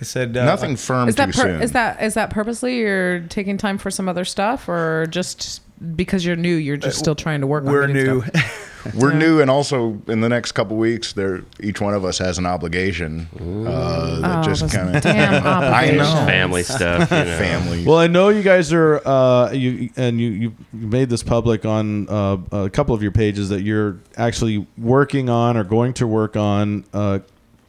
[0.00, 1.62] I said, uh, Nothing firm Is that too per- soon.
[1.62, 5.62] is that is that purposely you're taking time for some other stuff, or just
[5.94, 7.64] because you're new, you're just still trying to work?
[7.64, 8.22] on We're getting new.
[8.90, 8.94] stuff?
[9.02, 12.38] We're new, and also in the next couple weeks, there each one of us has
[12.38, 13.28] an obligation
[13.66, 17.10] uh, that Oh, just kind of damn I know Family stuff.
[17.10, 17.38] You know.
[17.38, 17.84] family.
[17.84, 21.64] Well, I know you guys are, uh, you and you you you made this public
[21.64, 26.06] on uh, a couple of your pages that you're actually working on or going to
[26.06, 27.18] work on uh,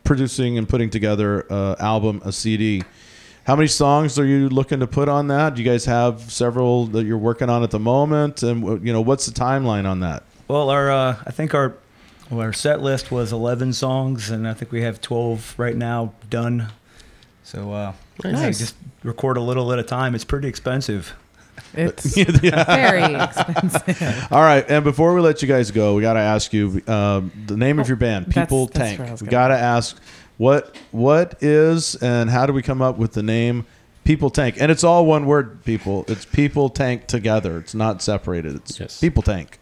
[0.03, 2.84] producing and putting together a album, a CD.
[3.45, 5.56] How many songs are you looking to put on that?
[5.56, 8.43] Do you guys have several that you're working on at the moment?
[8.43, 10.23] And you know, what's the timeline on that?
[10.47, 11.73] Well, our uh, I think our
[12.29, 16.13] well, our set list was 11 songs, and I think we have 12 right now
[16.29, 16.67] done.
[17.43, 18.60] So uh, yeah, Nice.
[18.60, 20.15] just record a little at a time.
[20.15, 21.13] It's pretty expensive.
[21.73, 24.27] It's very expensive.
[24.31, 27.31] All right, and before we let you guys go, we got to ask you um,
[27.47, 29.12] the name of your band, People that's Tank.
[29.12, 29.99] was We got to ask
[30.38, 33.65] what what is and how do we come up with the name
[34.03, 34.55] People Tank?
[34.60, 36.05] And it's all one word, people.
[36.07, 37.57] It's People Tank together.
[37.57, 38.55] It's not separated.
[38.57, 38.99] It's Yes.
[38.99, 39.57] People Tank.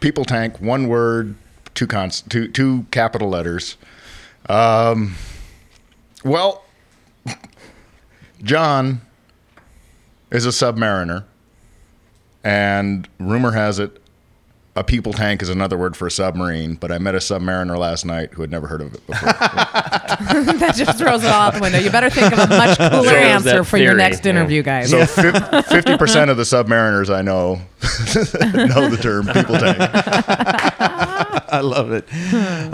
[0.00, 1.34] People tank, one word,
[1.74, 3.76] two cons, two two capital letters.
[4.48, 5.14] Um,
[6.24, 6.64] well,
[8.42, 9.00] John
[10.30, 11.24] is a submariner,
[12.44, 14.00] and rumor has it
[14.78, 16.74] a people tank is another word for a submarine.
[16.74, 19.32] But I met a submariner last night who had never heard of it before.
[19.32, 21.78] that just throws it all out the window.
[21.78, 24.30] You better think of a much cooler So answer for your theory, next yeah.
[24.30, 24.90] interview, guys.
[24.90, 25.04] So
[25.62, 27.56] fifty percent of the submariners I know
[28.54, 29.78] know the term people tank.
[31.50, 32.04] I love it.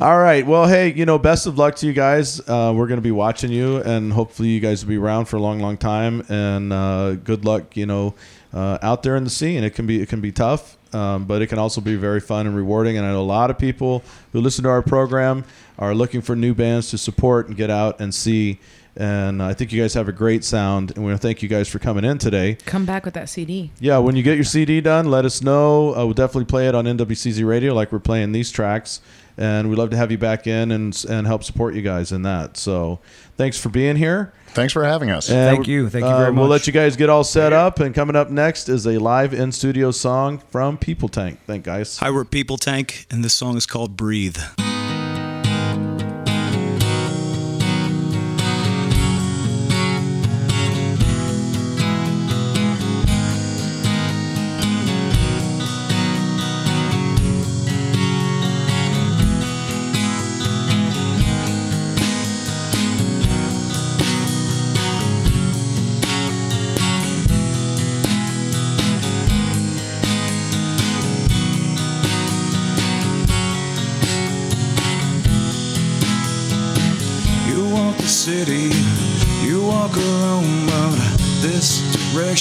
[0.00, 0.46] All right.
[0.46, 2.40] Well, hey, you know, best of luck to you guys.
[2.40, 5.36] Uh, we're going to be watching you, and hopefully, you guys will be around for
[5.36, 6.24] a long, long time.
[6.28, 8.14] And uh, good luck, you know,
[8.52, 9.56] uh, out there in the sea.
[9.56, 12.20] And it can be it can be tough, um, but it can also be very
[12.20, 12.96] fun and rewarding.
[12.96, 14.02] And I know a lot of people
[14.33, 15.44] who listen to our program
[15.78, 18.61] are looking for new bands to support and get out and see.
[18.96, 21.48] And I think you guys have a great sound, and we want to thank you
[21.48, 22.59] guys for coming in today.
[22.64, 23.72] Come back with that CD.
[23.80, 25.96] Yeah, when you get your CD done, let us know.
[25.96, 29.00] Uh, we'll definitely play it on NWCZ Radio, like we're playing these tracks,
[29.36, 32.22] and we'd love to have you back in and and help support you guys in
[32.22, 32.56] that.
[32.56, 33.00] So,
[33.36, 34.32] thanks for being here.
[34.48, 35.28] Thanks for having us.
[35.28, 35.88] And, Thank you.
[35.90, 36.38] Thank you uh, much.
[36.38, 39.34] We'll let you guys get all set up, and coming up next is a live
[39.34, 41.40] in studio song from People Tank.
[41.46, 41.98] Thank guys.
[41.98, 44.38] Hi, we're People Tank, and this song is called Breathe.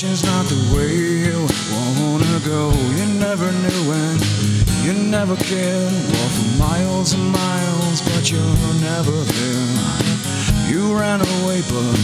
[0.03, 2.71] Direction's not the way you wanna go.
[2.97, 4.19] You never knew and
[4.83, 5.93] you never cared.
[5.93, 9.69] Walk for miles and miles, but you're never there.
[10.67, 11.99] You ran away, but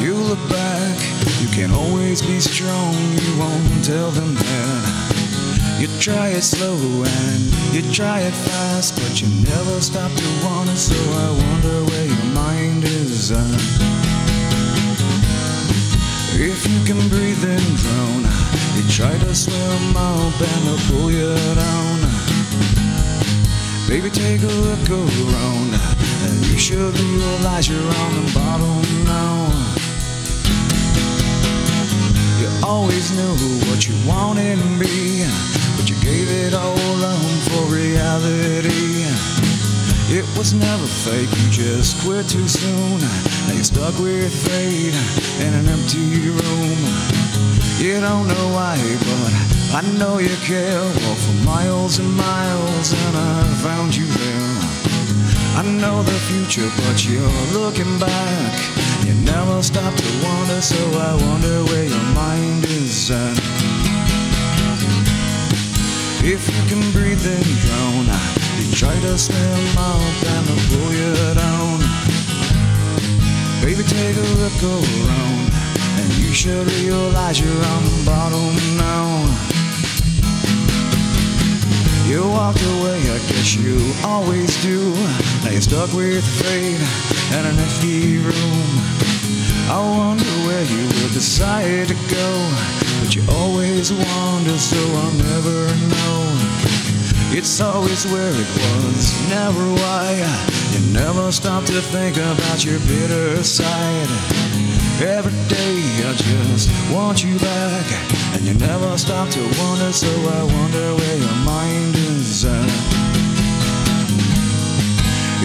[0.00, 0.98] you look back.
[1.40, 5.78] You can always be strong, you won't tell them that.
[5.78, 10.28] You try it slow and you try it fast, but you never stop to
[10.70, 10.76] it.
[10.76, 13.97] So I wonder where your mind is at.
[16.50, 18.22] If you can breathe and drown,
[18.74, 21.98] you try to swim up and they'll pull you down.
[23.86, 25.74] Baby, take a look around,
[26.24, 29.52] and you should realize you're on the bottom now.
[32.40, 33.36] You always knew
[33.68, 35.26] what you wanted to be,
[35.76, 39.17] but you gave it all up for reality.
[40.10, 42.98] It was never fake, you just quit too soon.
[43.46, 44.96] Now you're stuck with fate
[45.44, 46.78] in an empty room.
[47.76, 49.32] You don't know why, but
[49.76, 50.80] I know you care.
[50.80, 54.58] Walk for miles and miles, and I found you there.
[55.60, 58.54] I know the future, but you're looking back.
[59.04, 63.36] You never stop to wonder, so I wonder where your mind is at.
[66.24, 71.14] If you can breathe and drown, you try to swim up and they'll pull you
[71.34, 71.78] down.
[73.62, 75.52] Baby, take a look around,
[75.98, 79.08] and you should realize you're on the bottom now.
[82.08, 84.92] You walked away, I guess you always do.
[85.44, 86.80] Now you're stuck with fate
[87.34, 88.68] and an empty room.
[89.70, 92.28] I wonder where you will decide to go.
[93.00, 96.27] But you always wander, so I'll never know.
[97.38, 100.10] It's always where it was, never why.
[100.74, 104.10] You never stop to think about your bitter side.
[104.98, 107.86] Every day I just want you back.
[108.34, 112.70] And you never stop to wonder, so I wonder where your mind is at.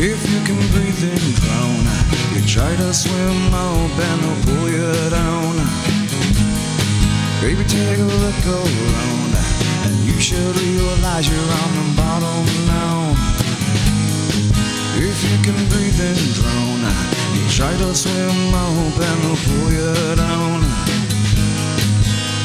[0.01, 1.85] If you can breathe and drown,
[2.33, 5.55] you try to swim up and they'll pull you down.
[7.39, 9.42] Baby, take a look around,
[10.24, 13.11] should realize you're on the bottom now.
[14.95, 16.80] If you can breathe and drown,
[17.36, 20.61] you try to swim up and they'll pull you down.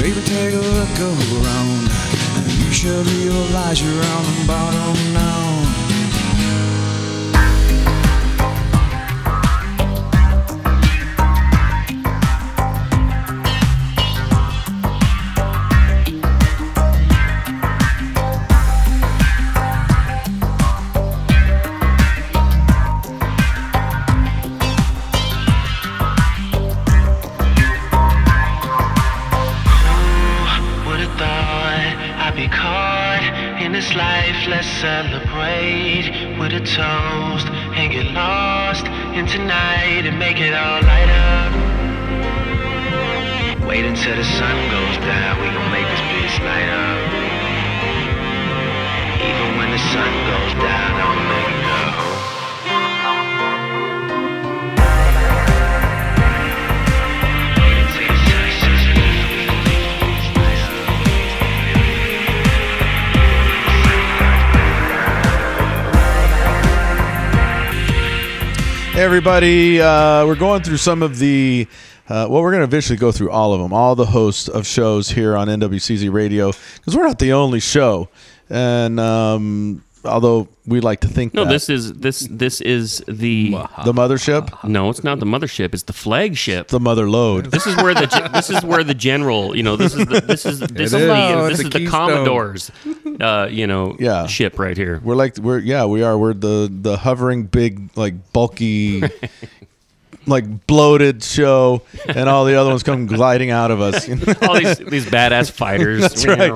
[0.01, 1.89] Baby, take a look around,
[2.35, 5.68] and you should realize you're on the bottom now.
[69.19, 71.67] Everybody, uh, we're going through some of the.
[72.09, 74.65] Uh, well, we're going to eventually go through all of them, all the hosts of
[74.65, 78.09] shows here on NWCZ Radio, because we're not the only show.
[78.49, 81.51] And um, although we like to think No, that.
[81.51, 83.51] this is this this is the
[83.85, 84.63] the mothership.
[84.65, 85.73] No, it's not the mothership.
[85.75, 86.69] It's the flagship.
[86.69, 87.47] The mother load.
[87.51, 89.57] This is where the this is where the general.
[89.57, 91.01] You know, this is the, this is this It is, is.
[91.07, 91.87] the Oh, this is the.
[91.87, 92.71] Commodore's.
[93.21, 94.27] Uh, you know, Yeah.
[94.27, 95.01] ship right here.
[95.03, 99.03] We're like we're yeah we are we're the the hovering big like bulky.
[100.29, 104.07] Like bloated show, and all the other ones come gliding out of us.
[104.43, 106.03] All these these badass fighters.
[106.03, 106.53] That's right.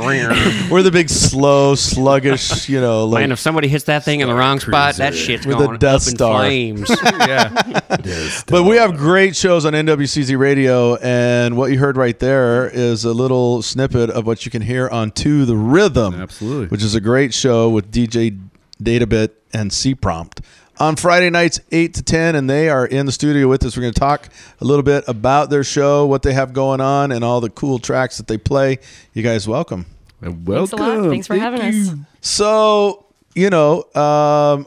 [0.71, 2.69] We're the big, slow, sluggish.
[2.69, 5.47] You know, like Man, if somebody hits that thing in the wrong spot, that shit's
[5.47, 7.09] With going the Death up in Star.
[7.27, 8.43] yeah.
[8.47, 13.05] But we have great shows on NWCZ Radio, and what you heard right there is
[13.05, 16.15] a little snippet of what you can hear on To the Rhythm.
[16.15, 16.67] Absolutely.
[16.67, 18.39] Which is a great show with DJ
[18.83, 20.41] Databit and C Prompt.
[20.79, 23.77] On Friday nights, 8 to 10, and they are in the studio with us.
[23.77, 24.29] We're going to talk
[24.61, 27.79] a little bit about their show, what they have going on, and all the cool
[27.79, 28.79] tracks that they play.
[29.13, 29.87] You guys, welcome.
[30.21, 30.45] Welcome.
[30.45, 31.11] Thanks a lot.
[31.11, 31.91] Thanks for having us.
[32.21, 34.67] So, you know, um,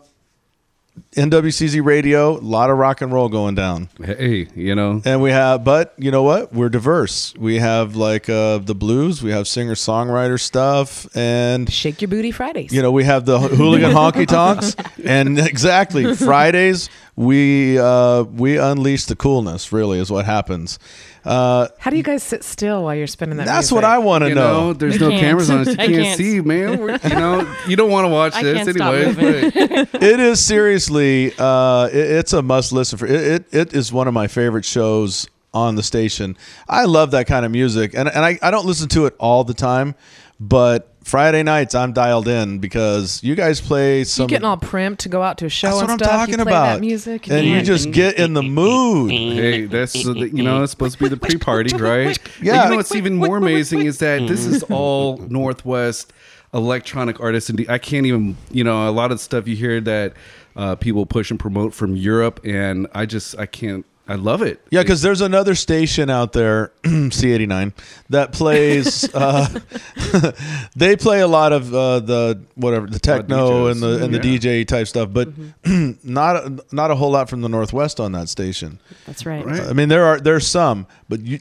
[1.12, 3.90] NWCZ Radio, a lot of rock and roll going down.
[4.04, 6.54] Hey, you know, and we have, but you know what?
[6.54, 7.34] We're diverse.
[7.38, 12.32] We have like uh, the blues, we have singer songwriter stuff, and Shake Your Booty
[12.32, 12.74] Fridays.
[12.74, 19.06] you know we have the hooligan honky tonks, and exactly Fridays we uh, we unleash
[19.06, 19.72] the coolness.
[19.72, 20.80] Really, is what happens.
[21.26, 23.46] Uh, How do you guys sit still while you're spinning that?
[23.46, 23.76] That's music?
[23.76, 24.68] what I want to you know.
[24.68, 25.68] know, there's no cameras on us.
[25.70, 26.18] You can't, can't.
[26.18, 26.80] see, man.
[26.82, 29.14] We're- you know, you don't want to watch I this anyway.
[29.16, 34.08] it is seriously uh, it- it's a must listen for it, it it is one
[34.08, 36.36] of my favorite shows on the station
[36.68, 39.44] i love that kind of music and, and I, I don't listen to it all
[39.46, 39.96] the time
[40.40, 44.98] but friday nights i'm dialed in because you guys play You some getting all primped
[45.00, 46.74] to go out to a show That's and what I'm talking you play about.
[46.74, 50.64] that music, and you just get in the mood Hey, that's uh, the- you know
[50.64, 52.18] it's supposed to be the pre-party, right?
[52.42, 52.56] Yeah.
[52.56, 56.12] And you know what's even more amazing is that this is all Northwest
[56.54, 59.80] electronic artists, and I can't even you know a lot of the stuff you hear
[59.82, 60.14] that
[60.56, 63.86] uh, people push and promote from Europe, and I just I can't.
[64.08, 64.62] I love it.
[64.70, 67.74] Yeah, because there's another station out there, C89,
[68.10, 69.10] that plays.
[69.16, 69.48] uh,
[70.76, 74.68] they play a lot of uh, the whatever the techno and the and the DJ
[74.68, 75.30] type stuff, but
[76.04, 78.80] not not a whole lot from the Northwest on that station.
[79.08, 79.46] That's right.
[79.46, 81.40] I mean, there are there's some, but you.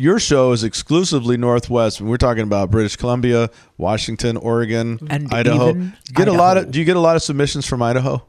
[0.00, 2.00] Your show is exclusively Northwest.
[2.00, 5.70] We're talking about British Columbia, Washington, Oregon, And Idaho.
[5.70, 6.70] even Get a lot of.
[6.70, 8.24] Do you get a lot of submissions from Idaho?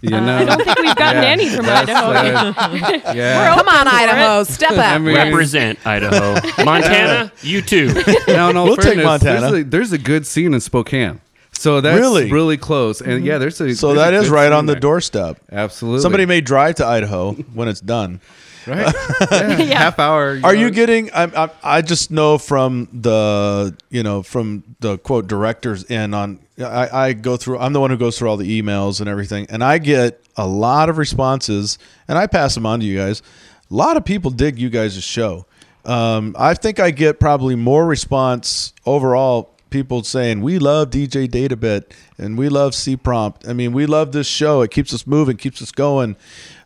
[0.00, 2.10] You Uh, know, I don't think we've gotten any from Idaho.
[2.12, 2.52] uh,
[3.14, 3.54] yeah.
[3.56, 4.78] Come on, Idaho, step up.
[4.78, 6.34] I mean- Represent Idaho,
[6.64, 7.32] Montana.
[7.42, 7.92] You too.
[8.28, 9.40] Now, in all We'll take fairness, Montana.
[9.40, 11.20] There's a, there's a good scene in Spokane.
[11.52, 12.30] So that's Really?
[12.30, 13.00] really, close.
[13.00, 14.80] And yeah, there's a So there's that a is right scene on the there.
[14.80, 15.38] doorstep.
[15.50, 16.02] Absolutely.
[16.02, 18.20] Somebody may drive to Idaho when it's done.
[18.68, 18.94] Right.
[19.58, 20.38] Yeah, Half hour.
[20.44, 21.10] Are you getting?
[21.12, 26.40] I, I I just know from the you know from the quote directors in on.
[26.58, 27.58] I, I go through.
[27.58, 30.46] I'm the one who goes through all the emails and everything, and I get a
[30.46, 33.22] lot of responses, and I pass them on to you guys.
[33.70, 35.46] A lot of people dig you guys' show.
[35.84, 39.54] Um, I think I get probably more response overall.
[39.70, 43.46] People saying we love DJ Databit and we love C Prompt.
[43.46, 44.62] I mean, we love this show.
[44.62, 46.16] It keeps us moving, keeps us going.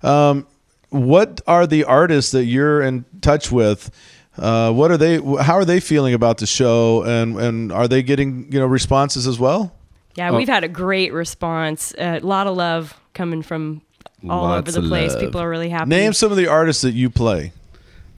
[0.05, 0.47] Um,
[0.93, 3.91] what are the artists that you're in touch with?
[4.39, 5.17] Uh, what are they?
[5.19, 7.03] How are they feeling about the show?
[7.03, 9.73] And and are they getting you know responses as well?
[10.15, 10.37] Yeah, Oh.
[10.37, 11.95] we've had a great response.
[11.99, 13.83] A lot of love coming from
[14.29, 15.13] all Lots over the place.
[15.13, 15.21] love.
[15.21, 15.89] People are really happy.
[15.91, 17.53] Name some of the artists that you play.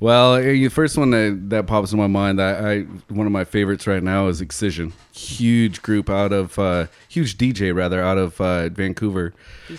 [0.00, 3.32] Well, uh, the first one that, that pops in my mind, I, I one of
[3.32, 4.92] my favorites right now is Excision.
[5.12, 9.32] Huge group out of uh, huge DJ rather out of uh, Vancouver,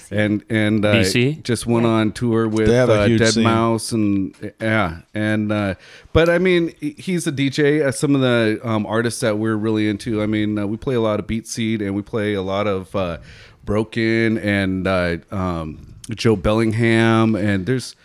[0.10, 1.44] and and uh, BC?
[1.44, 3.44] just went on tour with They have a uh, Dead scene.
[3.44, 5.76] Mouse and yeah, and uh,
[6.14, 7.86] but I mean he's a DJ.
[7.86, 10.24] Uh, some of the um, artists that we're really into.
[10.24, 12.68] I mean uh, we play a lot of Beat Seed and we play a lot
[12.68, 13.18] of uh,
[13.66, 17.96] Broken and uh, um, Joe Bellingham and there's.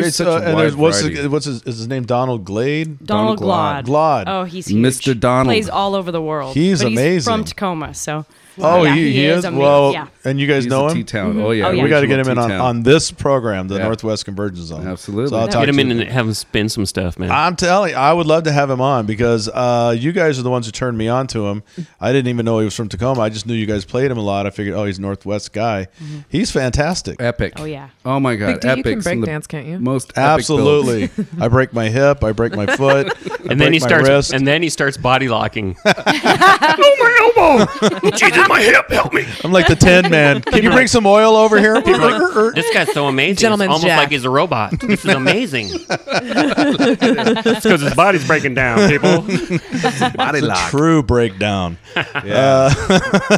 [0.00, 2.04] There's such so- a uh, and there's what's his, what's his, is his name?
[2.04, 2.98] Donald Glaude.
[3.04, 3.84] Donald Donald Glaude.
[3.86, 4.24] Glaude.
[4.26, 4.84] Oh, he's huge.
[4.84, 5.18] Mr.
[5.18, 5.54] Donald.
[5.54, 6.54] He plays all over the world.
[6.54, 7.30] He's But amazing.
[7.32, 8.24] from Tacoma, so.
[8.58, 9.44] Oh, yeah, he, he is.
[9.44, 9.58] amazing.
[9.60, 10.08] Well, yeah.
[10.24, 10.94] and you guys He's know him.
[10.94, 11.30] T-town.
[11.32, 11.40] Mm-hmm.
[11.42, 11.82] Oh yeah, Oh, yeah.
[11.82, 13.84] We got to get him in on, on this program, the Yeah.
[13.84, 14.86] Northwest Convergence Zone.
[14.86, 15.30] Absolutely.
[15.30, 16.00] So I'll talk Get him to in you.
[16.02, 17.30] and have him spin some stuff, man.
[17.30, 20.42] I'm telling you, I would love to have him on because uh, you guys are
[20.42, 21.62] the ones who turned me on to him.
[21.62, 21.82] Mm-hmm.
[22.00, 23.20] I didn't even know he was from Tacoma.
[23.22, 24.46] I just knew you guys played him a lot.
[24.46, 25.88] I figured, oh, he's a Northwest guy.
[26.02, 26.18] Mm-hmm.
[26.28, 27.20] He's fantastic.
[27.20, 27.54] Epic.
[27.56, 27.88] Oh, yeah.
[28.04, 28.60] Oh my god.
[28.60, 28.84] Big D, you Epic.
[28.84, 29.78] can Some of the breakdance, can't you?
[29.78, 31.10] Most epic Absolutely.
[31.40, 32.22] I break my hip.
[32.24, 33.12] I break my foot.
[33.42, 35.76] And then he starts, and then he starts body locking.
[35.84, 38.10] oh my elbow!
[38.16, 38.90] Jesus, my hip!
[38.90, 39.26] Help me!
[39.44, 40.40] I'm like the Tin Man.
[40.42, 41.76] Can you bring some oil over here?
[41.82, 43.36] People are like, this guy's so amazing.
[43.36, 43.98] Gentleman's almost Jack.
[43.98, 44.72] like he's a robot.
[44.80, 45.68] This is amazing.
[45.72, 49.20] it's because his body's breaking down, people.
[49.22, 50.70] Body It's a lock.
[50.70, 51.78] true breakdown.
[51.96, 52.72] Yeah.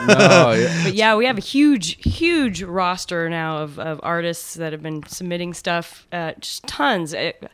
[0.07, 0.85] no, yeah.
[0.85, 5.03] But yeah, we have a huge, huge roster now of, of artists that have been
[5.07, 6.07] submitting stuff.
[6.13, 7.13] Uh, just tons.
[7.13, 7.49] It,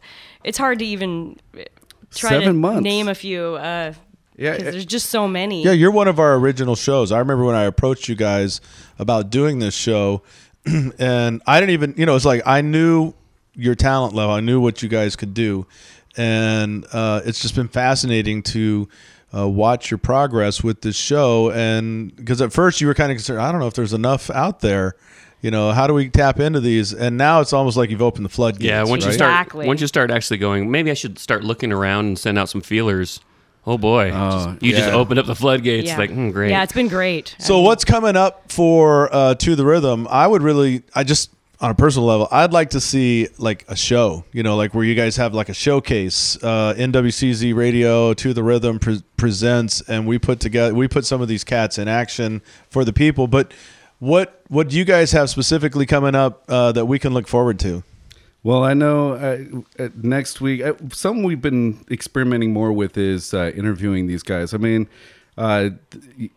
[0.45, 1.63] it's hard to even uh,
[2.15, 2.83] try to Seven months.
[2.85, 3.55] name a few.
[3.57, 3.95] Uh,
[4.41, 5.63] Yeah, 'cause it- there's just so many.
[5.63, 7.13] Yeah, you're one of our original shows.
[7.13, 8.61] I remember when I approached you guys
[8.99, 10.23] about doing this show,
[10.99, 13.13] and I didn't even, you know, it's like I knew
[13.55, 14.35] your talent level.
[14.35, 15.67] I knew what you guys could do,
[16.17, 18.89] and uh, it's just been fascinating to
[19.37, 21.51] uh, watch your progress with this show.
[21.53, 24.31] And because at first you were kind of concerned, I don't know if there's enough
[24.31, 24.95] out there.
[25.43, 26.93] You know, how do we tap into these?
[26.93, 28.65] And now it's almost like you've opened the floodgates.
[28.65, 29.67] Yeah, once you start, Exactly.
[29.67, 32.61] once you start actually going, maybe I should start looking around and send out some
[32.61, 33.21] feelers.
[33.67, 35.89] Oh boy, Just- you just opened up the floodgates.
[35.89, 35.99] yeah.
[35.99, 36.51] Like, hmm, great.
[36.51, 37.37] Yeah, it's been great.
[37.39, 40.07] I So mean, what's coming up for uh, to the rhythm?
[40.11, 41.31] I would really, I just
[41.61, 44.25] on a personal level, I'd like to see like a show.
[44.33, 46.43] You know, like where you guys have like a showcase.
[46.43, 51.21] Uh, NWCZ Radio to the rhythm pre- presents, and we put together, we put some
[51.21, 52.41] of these cats in action
[52.71, 53.27] for the people.
[53.27, 53.53] But
[53.99, 57.59] what what do you guys have specifically coming up uh, that we can look forward
[57.61, 57.83] to?
[58.43, 63.35] Well, I know uh, uh, next week, uh, something we've been experimenting more with is
[63.35, 64.55] uh, interviewing these guys.
[64.55, 64.89] I mean,
[65.37, 66.31] uh, th-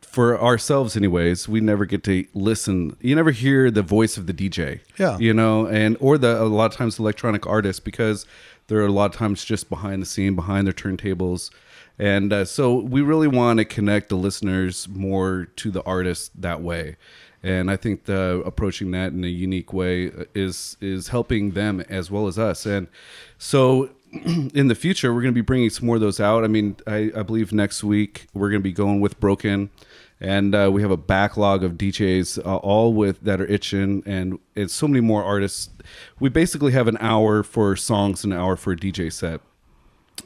[0.00, 2.96] for ourselves, anyways, we never get to listen.
[3.00, 4.80] You never hear the voice of the DJ.
[4.98, 5.18] Yeah.
[5.18, 8.24] You know, and or the a lot of times electronic artists because
[8.68, 11.50] they're a lot of times just behind the scene, behind their turntables.
[11.98, 16.62] And uh, so we really want to connect the listeners more to the artist that
[16.62, 16.96] way.
[17.42, 22.10] And I think the approaching that in a unique way is is helping them as
[22.10, 22.66] well as us.
[22.66, 22.88] And
[23.38, 26.44] so in the future, we're going to be bringing some more of those out.
[26.44, 29.70] I mean, I, I believe next week we're going to be going with Broken,
[30.20, 34.38] and uh, we have a backlog of DJs uh, all with that are itching, and
[34.56, 35.70] it's so many more artists.
[36.18, 39.40] We basically have an hour for songs, an hour for a DJ set,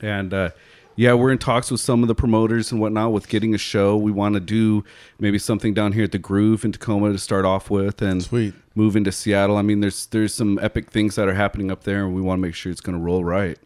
[0.01, 0.51] and uh,
[0.97, 3.97] yeah, we're in talks with some of the promoters and whatnot with getting a show.
[3.97, 4.85] We want to do
[5.19, 8.55] maybe something down here at the Groove in Tacoma to start off with, and Sweet.
[8.75, 9.57] move into Seattle.
[9.57, 12.39] I mean, there's there's some epic things that are happening up there, and we want
[12.39, 13.59] to make sure it's going to roll right.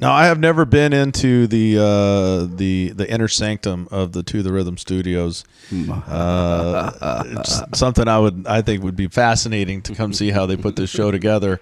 [0.00, 4.42] Now, I have never been into the uh, the the inner sanctum of the To
[4.42, 5.44] the Rhythm Studios.
[6.06, 10.56] Uh, it's something I would I think would be fascinating to come see how they
[10.56, 11.60] put this show together.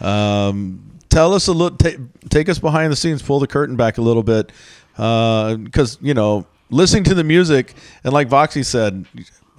[0.00, 1.90] Um, tell us a little, ta
[2.30, 4.50] take us behind the scenes, pull the curtain back a little bit,
[4.94, 9.04] because you know, listening to the music and like Foxy said,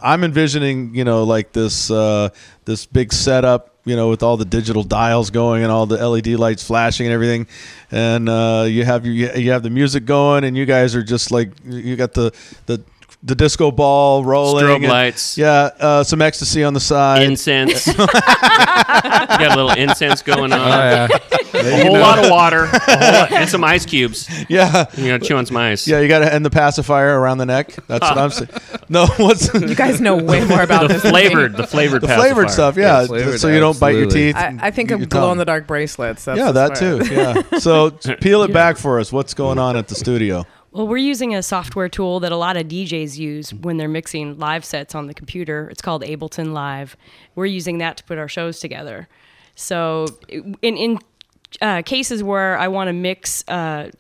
[0.01, 2.29] I'm envisioning you know like this uh,
[2.65, 6.27] this big setup you know with all the digital dials going and all the LED
[6.27, 7.47] lights flashing and everything,
[7.91, 11.31] and uh, you have your, you have the music going and you guys are just
[11.31, 12.33] like you got the
[12.65, 12.83] the
[13.23, 15.37] the disco ball rolling, Strobe and- lights.
[15.37, 17.85] yeah, uh, some ecstasy on the side, Incense.
[17.87, 20.59] you got a little incense going on.
[20.59, 21.07] Oh, yeah.
[21.53, 22.01] A whole know.
[22.01, 22.61] lot of water.
[22.87, 24.27] Lot, and some ice cubes.
[24.49, 24.85] Yeah.
[24.97, 25.87] You know, chew on some ice.
[25.87, 27.75] Yeah, you got to end the pacifier around the neck.
[27.87, 28.49] That's what I'm saying.
[28.89, 31.03] No, what's You guys know way more about The this.
[31.03, 31.21] than me.
[31.21, 32.75] flavored, the flavored the flavored stuff?
[32.75, 34.35] Yeah, Yeah, flavored, so you don't bite your teeth.
[34.35, 36.25] I, I think of glow in the dark bracelets.
[36.25, 37.13] That's Yeah, that far too.
[37.13, 37.59] Yeah.
[37.59, 39.13] So peel it back for us.
[39.13, 40.45] What's going on at the studio?
[40.71, 44.37] Well, we're using a software tool that a lot of DJs use when they're mixing
[44.39, 45.67] live sets on the computer.
[45.69, 46.95] It's called Ableton Live.
[47.35, 49.09] We're using that to put our shows together.
[49.55, 50.99] So, in in
[51.61, 53.91] uh, cases where I want to mix uh,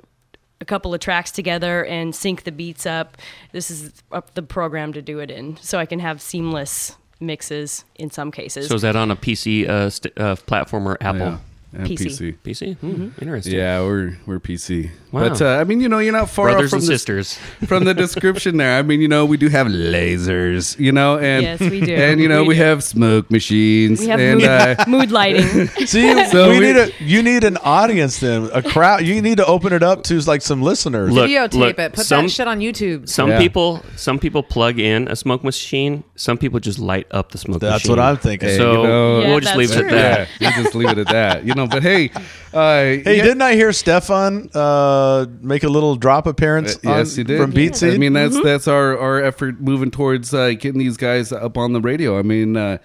[0.61, 3.17] a couple of tracks together and sync the beats up,
[3.51, 5.57] this is up the program to do it in.
[5.57, 8.69] So I can have seamless mixes in some cases.
[8.69, 11.19] So is that on a PC uh, st- uh, platform or Apple?
[11.19, 11.37] Yeah.
[11.73, 12.05] And PC.
[12.05, 12.37] PC.
[12.43, 12.77] PC?
[12.79, 13.53] Hmm, Interesting.
[13.53, 14.89] Yeah, we're we're PC.
[15.11, 15.29] Wow.
[15.29, 17.37] But uh, I mean, you know, you're not far off Brothers from and the- sisters.
[17.67, 18.77] from the description there.
[18.77, 21.93] I mean, you know, we do have lasers, you know, and Yes, we do.
[21.95, 22.61] and you know, We we, do.
[22.61, 25.67] have smoke machines, we have and mood, uh, mood lighting.
[25.85, 29.05] See, So we, we- need a you need an audience then, a crowd.
[29.05, 31.11] You need to open it up to like some listeners.
[31.11, 31.93] Look, Videotape look, it.
[31.93, 33.07] Put some- that shit on YouTube.
[33.09, 33.37] Some Yeah.
[33.39, 36.03] people, some people plug in a smoke machine.
[36.15, 37.71] Some people just light up the smoke machine.
[37.71, 37.97] That's machine.
[37.97, 38.49] what I'm thinking.
[38.49, 39.89] Hey, So you know- we'll Yeah, just leave it at true.
[39.91, 40.27] that.
[40.39, 41.67] yeah, you just leave it at that, you know.
[41.67, 42.09] But hey,
[42.53, 46.75] uh, Hey, yeah- didn't I hear Stefan uh, make a little drop appearance?
[46.75, 47.39] Uh, yes, on- he did.
[47.41, 47.93] from Beat Seed.
[47.93, 51.73] I mean, that's that's our, our effort moving towards uh, getting these guys up on
[51.73, 52.17] the radio.
[52.19, 52.77] I mean, uh,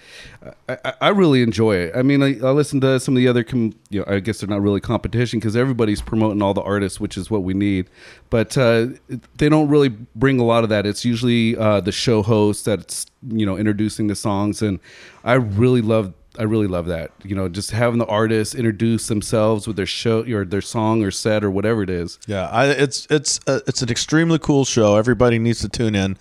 [0.68, 1.92] I, I- I really enjoy it.
[1.96, 4.38] I mean, I, I listen to some of the other, com- you know, I guess
[4.40, 7.88] they're not really competition because everybody's promoting all the artists, which is what we need.
[8.30, 8.88] But uh,
[9.36, 10.86] they don't really bring a lot of that.
[10.86, 14.78] It's usually uh, the show host that's you know introducing the songs, and
[15.24, 16.12] I really love.
[16.38, 17.10] I really love that.
[17.22, 21.10] You know, just having the artists introduce themselves with their show or their song or
[21.10, 22.18] set or whatever it is.
[22.26, 24.96] Yeah, I, it's it's uh, it's an extremely cool show.
[24.96, 26.16] Everybody needs to tune in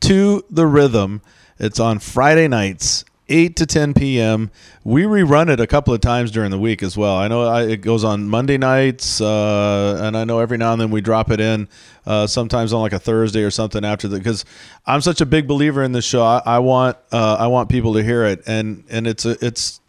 [0.00, 1.22] to the Rhythm.
[1.58, 4.50] It's on Friday nights, eight to ten p.m.
[4.84, 7.16] We rerun it a couple of times during the week as well.
[7.16, 10.80] I know I, it goes on Monday nights, uh, and I know every now and
[10.80, 11.68] then we drop it in.
[12.06, 14.44] Uh, sometimes on like a Thursday or something after that because
[14.86, 16.22] I'm such a big believer in this show.
[16.22, 19.80] I, I want uh, I want people to hear it, and and it's a, it's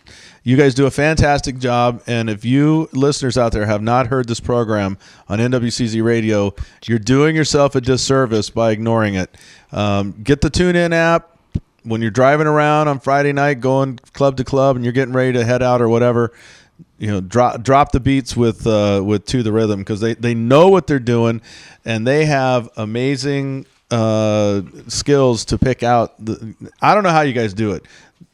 [0.43, 2.03] you guys do a fantastic job.
[2.07, 6.53] And if you listeners out there have not heard this program on NWCZ Radio,
[6.85, 9.35] you're doing yourself a disservice by ignoring it.
[9.71, 11.34] Um, get the TuneIn app
[11.85, 15.33] when you're driving around on Friday night, going club to club, and you're getting ready
[15.33, 16.31] to head out or whatever.
[16.97, 20.33] You know, drop drop the beats with uh, with to the rhythm because they they
[20.33, 21.41] know what they're doing,
[21.85, 26.13] and they have amazing uh, skills to pick out.
[26.23, 27.85] The, I don't know how you guys do it.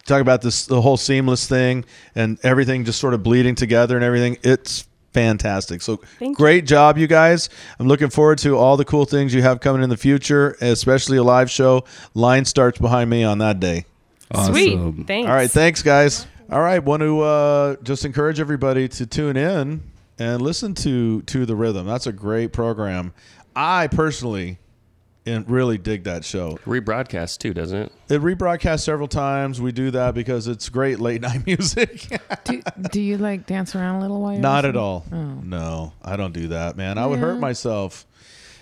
[0.05, 1.85] Talk about this the whole seamless thing
[2.15, 4.37] and everything just sort of bleeding together and everything.
[4.43, 5.81] It's fantastic.
[5.81, 6.35] So Thank you.
[6.35, 7.49] great job, you guys.
[7.79, 11.17] I'm looking forward to all the cool things you have coming in the future, especially
[11.17, 11.85] a live show.
[12.13, 13.85] Line starts behind me on that day.
[14.45, 15.07] Sweet.
[15.07, 15.27] Thanks.
[15.27, 16.25] All right, thanks, guys.
[16.49, 19.81] All right, want to uh, just encourage everybody to tune in
[20.19, 21.87] and listen to to the rhythm.
[21.87, 23.13] That's a great program.
[23.55, 24.57] I personally
[25.25, 26.57] and really dig that show.
[26.65, 27.91] Rebroadcast too, doesn't it?
[28.09, 29.61] It rebroadcasts several times.
[29.61, 32.07] We do that because it's great late night music.
[32.43, 34.33] do, do you like dance around a little while?
[34.33, 35.05] you're Not at all.
[35.11, 35.15] Oh.
[35.15, 36.97] No, I don't do that, man.
[36.97, 38.05] I would hurt myself.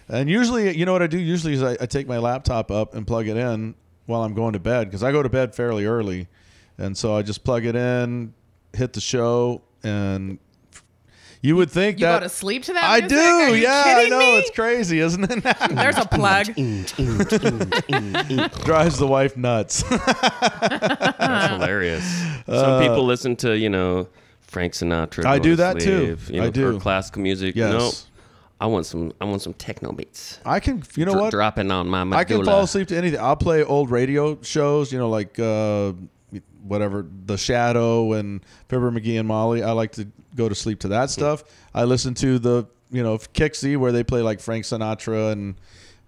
[0.09, 1.19] And usually, you know what I do?
[1.19, 3.75] Usually, is I, I take my laptop up and plug it in
[4.07, 6.27] while I'm going to bed because I go to bed fairly early,
[6.79, 8.33] and so I just plug it in,
[8.73, 10.39] hit the show, and
[11.41, 13.17] you would think You that go to sleep to that I music?
[13.17, 13.23] do.
[13.23, 14.37] Are you yeah, I kidding know me?
[14.39, 15.43] it's crazy, isn't it?
[15.71, 16.47] There's a plug.
[18.65, 19.83] Drives the wife nuts.
[19.89, 22.03] That's hilarious.
[22.45, 24.07] Some people listen to you know
[24.41, 25.25] Frank Sinatra.
[25.25, 26.17] I do to that too.
[26.17, 26.75] Sleep, You I know, do.
[26.75, 27.55] Or classical music.
[27.55, 27.73] Yes.
[27.73, 27.93] Nope.
[28.61, 29.13] I want some.
[29.21, 30.39] I want some techno beats.
[30.45, 30.83] I can.
[30.95, 31.31] You know Dro- what?
[31.31, 32.21] Dropping on my medulla.
[32.21, 33.19] I can fall asleep to anything.
[33.19, 35.93] I'll play old radio shows, you know, like uh,
[36.63, 39.63] whatever, The Shadow and Fibber McGee and Molly.
[39.63, 41.43] I like to go to sleep to that stuff.
[41.73, 45.55] I listen to the, you know, KIXI where they play like Frank Sinatra and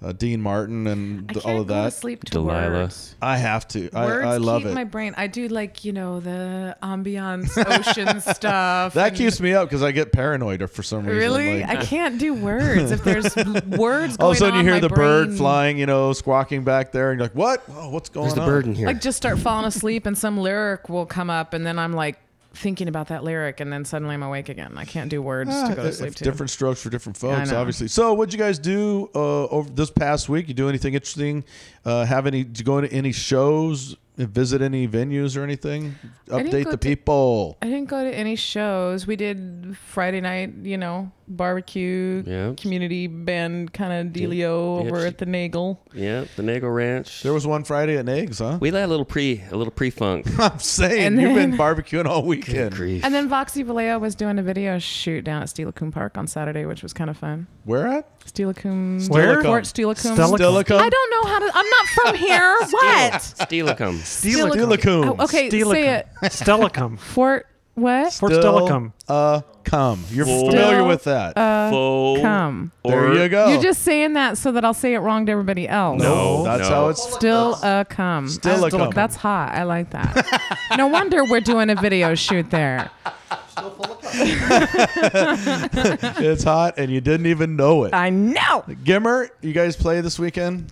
[0.04, 1.86] uh, Dean Martin and I can't all of go that.
[1.86, 2.70] to sleep to Delilah.
[2.72, 3.16] words.
[3.22, 3.90] I have to.
[3.94, 4.74] I, Words I love keep it.
[4.74, 5.14] my brain.
[5.16, 8.94] I do like you know the ambiance, ocean stuff.
[8.96, 11.18] that and- keeps me up because I get paranoid for some reason.
[11.20, 12.90] Really, like- I can't do words.
[12.92, 13.36] If there's
[13.68, 15.86] words, all of a going sudden you on, hear my the bird brain- flying, you
[15.86, 17.64] know, squawking back there, and you're like, "What?
[17.70, 18.88] Oh, what's going There's the on?" bird in here.
[18.88, 22.18] Like just start falling asleep, and some lyric will come up, and then I'm like
[22.54, 24.78] thinking about that lyric, and then suddenly I'm awake again.
[24.78, 26.24] I can't do words Ah, to go to sleep to.
[26.24, 27.88] Different strokes for different folks, obviously.
[27.88, 30.48] So, what'd you guys do uh, over this past week?
[30.48, 31.44] You do anything interesting?
[31.86, 32.44] Uh, have any?
[32.44, 33.96] Did you go to any shows?
[34.18, 35.96] Visit any venues or anything?
[36.28, 37.58] Update go the to- people.
[37.62, 39.08] I didn't go to any shows.
[39.08, 42.54] We did Friday night, you know, barbecue Yeah.
[42.58, 45.80] community band kind of dealio Yeah, over she- at the Nagel.
[45.94, 47.24] Yeah, the Nagel Ranch.
[47.24, 48.58] There was one Friday at Nags, huh?
[48.60, 50.28] We had a little pre, a little pre-funk.
[50.40, 52.76] I'm saying And you've been barbecuing all weekend.
[52.76, 56.66] And then Foxy Vallejo was doing a video shoot down at Steilacoom Park on Saturday,
[56.66, 57.48] which was kind of fun.
[57.64, 58.08] Where at?
[58.26, 59.10] Steilacoom.
[59.10, 59.42] Where?
[59.42, 60.16] Fort Steilacoom.
[60.16, 60.78] Stillicum?
[60.80, 61.52] I don't know how to.
[61.54, 62.58] I'm not from here.
[62.70, 63.14] what?
[63.14, 64.00] Steelicum.
[64.00, 65.16] Steilacoom.
[65.20, 66.08] Oh, okay, say it.
[66.24, 66.98] Stellicum.
[67.00, 68.14] Fort what?
[68.14, 68.94] Fort Stellicum.
[69.08, 70.04] Uh, come.
[70.12, 71.38] You're Full- familiar with that.
[71.38, 72.22] Uh, Full.
[72.22, 72.72] come.
[72.84, 73.50] there you go.
[73.50, 76.02] You're just saying that so that I'll say it wrong to everybody else.
[76.02, 76.76] No, that's no.
[76.76, 77.14] how it's.
[77.14, 78.28] Still a cum.
[78.28, 78.92] Still a That's- cum.
[78.94, 79.54] That's hot.
[79.54, 80.70] I like that.
[80.78, 82.92] no wonder we're doing a video shoot there.
[86.20, 87.94] it's hot, and you didn't even know it.
[87.94, 88.64] I know.
[88.84, 90.72] Gimmer, you guys play this weekend?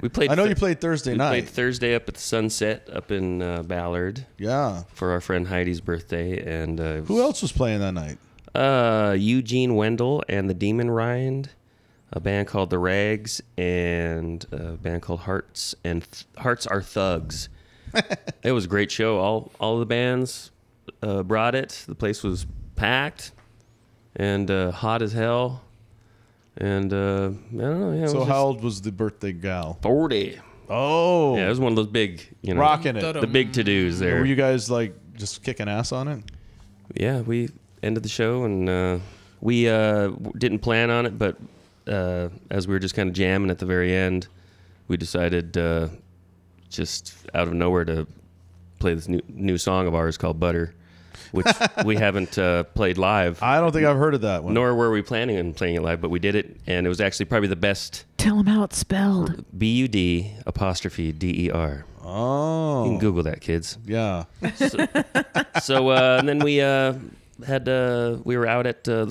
[0.00, 0.30] We played.
[0.30, 1.28] I know Thur- you played Thursday we night.
[1.30, 4.84] played Thursday up at the Sunset up in uh, Ballard yeah.
[4.92, 8.18] for our friend Heidi's birthday, and uh, Who else was playing that night?
[8.54, 11.50] Uh, Eugene Wendell and the Demon Rind,
[12.12, 17.48] a band called the Rags, and a band called Hearts and Th- Hearts Are Thugs.
[18.42, 19.18] it was a great show.
[19.18, 20.50] All all the bands
[21.02, 21.84] uh, brought it.
[21.88, 22.46] The place was
[22.78, 23.32] packed
[24.16, 25.62] and uh, hot as hell.
[26.56, 27.92] And uh, I don't know.
[27.92, 29.78] Yeah, it So was how just old was the birthday gal?
[29.82, 30.38] Forty.
[30.70, 33.12] Oh, Yeah, it was one of those big, you know, rocking it.
[33.20, 34.18] the big to dos there.
[34.18, 36.22] Were you guys like just kicking ass on it?
[36.94, 37.48] yeah, we
[37.82, 38.98] ended the show and uh,
[39.40, 41.36] we uh, w- didn't plan on it, but
[41.86, 44.26] uh, as we were just kind of jamming at the very end,
[44.88, 45.88] we decided uh,
[46.68, 48.06] just out of nowhere to
[48.78, 50.74] play this new new song of ours called Butter,
[51.32, 51.46] which
[51.84, 53.42] we haven't uh, played live.
[53.42, 54.54] I don't think I've heard of that one.
[54.54, 57.00] Nor were we planning on playing it live, but we did it, and it was
[57.00, 58.04] actually probably the best.
[58.16, 59.44] Tell them how it's spelled.
[59.56, 61.84] B U D apostrophe D E R.
[62.02, 63.76] Oh, You can Google that, kids.
[63.84, 64.24] yeah.
[65.62, 66.94] so uh, and then we uh,
[67.46, 69.06] had uh, we were out at uh,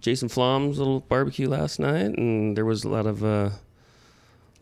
[0.00, 3.52] Jason Flom's little barbecue last night, and there was a lot of uh, a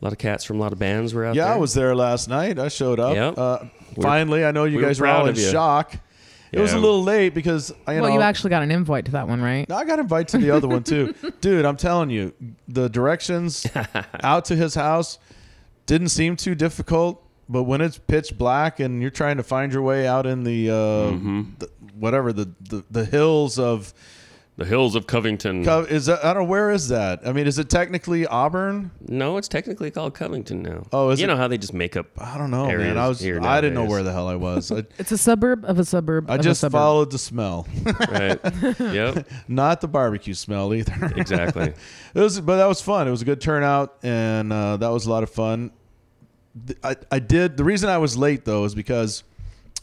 [0.01, 1.55] lot of cats from a lot of bands were out Yeah, there.
[1.55, 2.59] I was there last night.
[2.59, 3.15] I showed up.
[3.15, 3.39] Yep.
[3.39, 3.59] Uh,
[4.01, 5.97] finally, I know you we guys were proud all in shock.
[6.53, 9.05] It was a little late because I, you well, know, you actually got an invite
[9.07, 9.71] to that one, right?
[9.71, 11.15] I got invited to the other one too.
[11.41, 12.33] Dude, I'm telling you,
[12.67, 13.67] the directions
[14.23, 15.19] out to his house
[15.87, 19.83] didn't seem too difficult, but when it's pitch black and you're trying to find your
[19.83, 21.43] way out in the, uh, Mm-hmm.
[21.59, 23.93] the whatever the, the the hills of
[24.59, 25.65] the hills of Covington.
[25.65, 27.21] Co- is that I don't know where is that?
[27.25, 28.91] I mean, is it technically Auburn?
[29.07, 30.85] no, it's technically called Covington now.
[30.93, 31.29] Oh, is you it?
[31.29, 32.07] know how they just make up?
[32.19, 32.99] I don't know, areas man.
[32.99, 34.73] I was here I didn't know where the hell I was.
[34.73, 36.29] I, It's a suburb of a suburb.
[36.29, 36.73] I of just a suburb.
[36.81, 37.69] followed the smell,
[38.11, 38.41] right.
[38.81, 39.29] Yep.
[39.49, 41.13] not the barbecue smell either.
[41.17, 41.73] Exactly.
[42.15, 43.07] It was, but that was fun.
[43.07, 45.71] It was a good turnout, and uh, that was a lot of fun.
[46.83, 47.57] I, I did.
[47.57, 49.23] The reason I was late though is because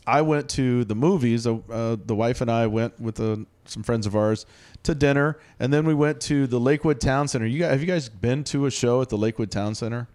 [0.07, 1.47] I went to the movies.
[1.47, 4.45] Uh, uh, the wife and I went with uh, some friends of ours
[4.83, 7.45] to dinner, and then we went to the Lakewood Town Center.
[7.45, 10.07] You guys, have you guys been to a show at the Lakewood Town Center?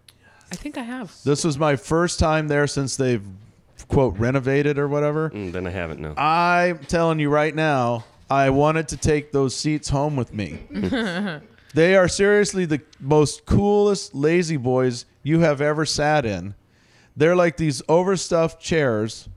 [0.53, 1.15] I think I have.
[1.25, 3.23] This was my first time there since they've
[3.89, 5.31] quote renovated or whatever.
[5.31, 6.15] Mm, then I haven't no.
[6.17, 10.61] I'm telling you right now, I wanted to take those seats home with me.
[11.75, 16.55] they are seriously the most coolest lazy boys you have ever sat in.
[17.17, 19.29] They're like these overstuffed chairs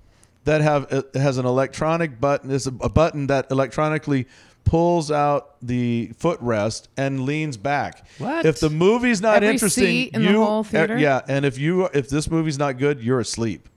[0.46, 2.52] that have uh, has an electronic button.
[2.52, 4.28] Is a, a button that electronically
[4.66, 8.08] pulls out the footrest and leans back.
[8.18, 8.46] What?
[8.46, 10.98] If the movie's not Every interesting, seat in the you whole theater?
[10.98, 13.68] yeah, and if you if this movie's not good, you're asleep.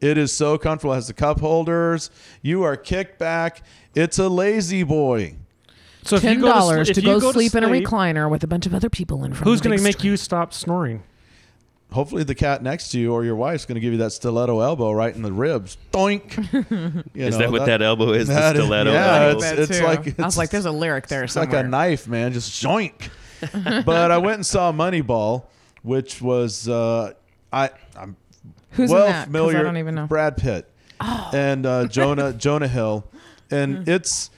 [0.00, 0.92] It is so comfortable.
[0.94, 2.10] It has the cup holders.
[2.42, 3.62] You are kicked back.
[3.94, 5.36] It's a lazy boy.
[6.02, 7.68] So if you Ten go to, dollars sl- to, if you go, sleep, in a
[7.68, 9.44] recliner with a bunch of other people in front.
[9.44, 11.04] Who's of the going to big make you stop snoring?
[11.92, 14.60] Hopefully, the cat next to you or your wife's going to give you that stiletto
[14.60, 15.76] elbow right in the ribs.
[15.92, 17.04] Doink.
[17.14, 19.38] You Is know, that what that elbow is, the that stiletto yeah, elbow?
[19.44, 22.08] It's, it's like it's, I was like, "There's a lyric there it's like a knife,
[22.08, 22.32] man.
[22.32, 23.10] Just joink.
[23.84, 25.44] but I went and saw Moneyball,
[25.82, 27.12] which was uh,
[27.52, 28.16] I I'm
[28.72, 29.12] Who's in well that?
[29.12, 29.62] 'Cause I familiar.
[29.62, 30.06] don't even know.
[30.06, 30.68] Brad Pitt
[31.00, 33.04] and uh, Jonah Jonah Hill,
[33.50, 34.30] and it's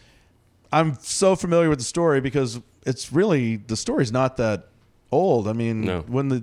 [0.73, 4.69] I'm so familiar with the story because it's really the story's not that
[5.13, 5.47] old.
[5.47, 6.01] I mean, No.
[6.01, 6.43] when the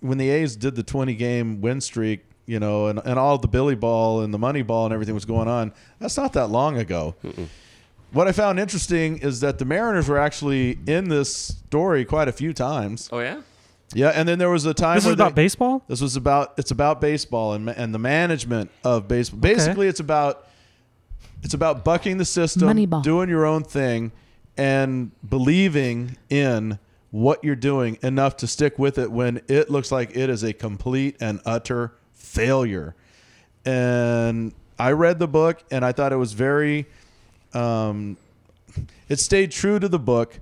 [0.00, 3.48] when the A's did the 20 game win streak, you know, and, and all the
[3.48, 6.78] Billy Ball and the Money Ball and everything was going on, that's not that long
[6.78, 7.14] ago.
[8.12, 12.32] What I found interesting is that the Mariners were actually in this story quite a
[12.32, 13.08] few times.
[13.12, 13.40] Oh yeah.
[13.94, 15.82] Yeah, and then there was a time This where is about they- baseball?
[15.86, 19.38] This was about it's about baseball and and the management of baseball.
[19.40, 20.46] Basically, it's about
[21.42, 23.02] it's about bucking the system, Moneyball.
[23.02, 24.10] doing your own thing,
[24.56, 26.78] and believing in
[27.10, 30.52] what you're doing enough to stick with it when it looks like it is a
[30.52, 32.94] complete and utter failure.
[33.64, 36.86] And I read the book and I thought it was very
[37.54, 38.16] um,
[39.08, 40.38] it stayed true to the book,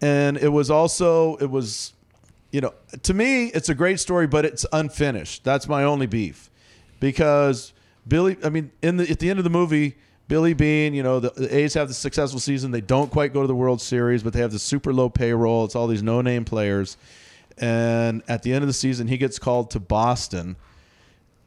[0.00, 1.92] and it was also it was,
[2.52, 2.72] you know,
[3.02, 5.42] to me it's a great story, but it's unfinished.
[5.42, 6.50] That's my only beef,
[7.00, 7.72] because
[8.06, 8.36] Billy.
[8.44, 9.96] I mean, in the at the end of the movie.
[10.30, 12.70] Billy Beane, you know, the, the A's have the successful season.
[12.70, 15.64] They don't quite go to the World Series, but they have the super low payroll.
[15.64, 16.96] It's all these no name players.
[17.58, 20.54] And at the end of the season, he gets called to Boston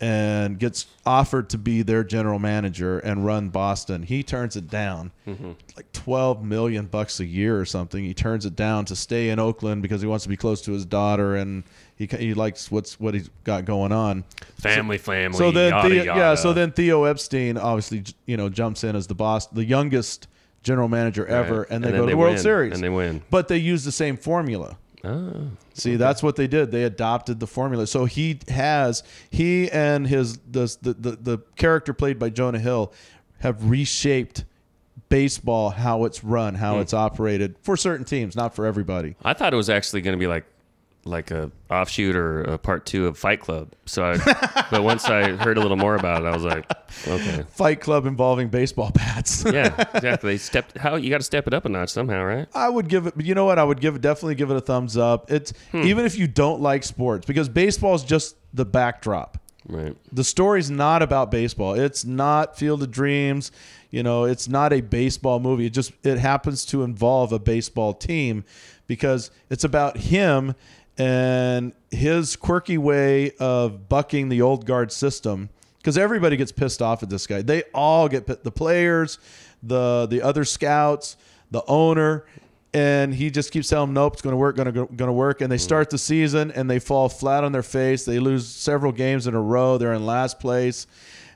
[0.02, 4.04] and gets offered to be their general manager and run Boston.
[4.04, 5.54] He turns it down, mm-hmm.
[5.78, 8.04] like twelve million bucks a year or something.
[8.04, 10.74] He turns it down to stay in Oakland because he wants to be close to
[10.74, 11.64] his daughter and
[11.96, 14.24] he he likes what's what he's got going on.
[14.58, 16.36] Family, family, So then, yada, Theo, yeah.
[16.36, 20.28] So then Theo Epstein obviously you know jumps in as the boss, the youngest
[20.64, 21.68] general manager ever, Right.
[21.72, 22.42] and they And go to they the World win.
[22.42, 23.22] Series And they win.
[23.30, 24.78] But they use the same formula.
[25.04, 25.50] Oh.
[25.74, 26.72] See, that's what they did.
[26.72, 27.86] They adopted the formula.
[27.88, 32.94] So he has he and his the the the, the character played by Jonah Hill
[33.40, 34.46] have reshaped
[35.10, 36.82] baseball how it's run, how Hmm.
[36.82, 39.16] it's operated for certain teams, not for everybody.
[39.24, 40.46] I thought it was actually going to be like
[41.06, 43.74] like a offshoot or a part two of Fight Club.
[43.86, 46.66] So, I, but once I heard a little more about it, I was like,
[47.08, 49.44] okay, Fight Club involving baseball bats.
[49.46, 50.38] yeah, exactly.
[50.38, 52.48] Stepped how you got to step it up a notch somehow, right?
[52.54, 53.14] I would give it.
[53.22, 53.60] You know what?
[53.60, 55.30] I would give it definitely give it a thumbs up.
[55.32, 55.84] It's Hmm.
[55.84, 59.38] even if you don't like sports because baseball is just the backdrop.
[59.68, 59.96] Right.
[60.12, 61.74] The story's not about baseball.
[61.74, 63.50] It's not Field of Dreams.
[63.92, 65.66] You know, it's not a baseball movie.
[65.68, 68.44] It just it happens to involve a baseball team
[68.88, 70.56] because it's about him
[70.98, 77.04] and his quirky way of bucking the old guard system because everybody gets pissed off
[77.04, 77.42] at this guy.
[77.42, 79.20] They all get the players,
[79.62, 81.18] the the other scouts,
[81.52, 82.26] the owner,
[82.74, 85.12] and he just keeps telling them, "Nope, it's going to work, going to going to
[85.12, 85.62] work." And they mm.
[85.62, 88.06] start the season and they fall flat on their face.
[88.06, 89.78] They lose several games in a row.
[89.78, 90.88] They're in last place,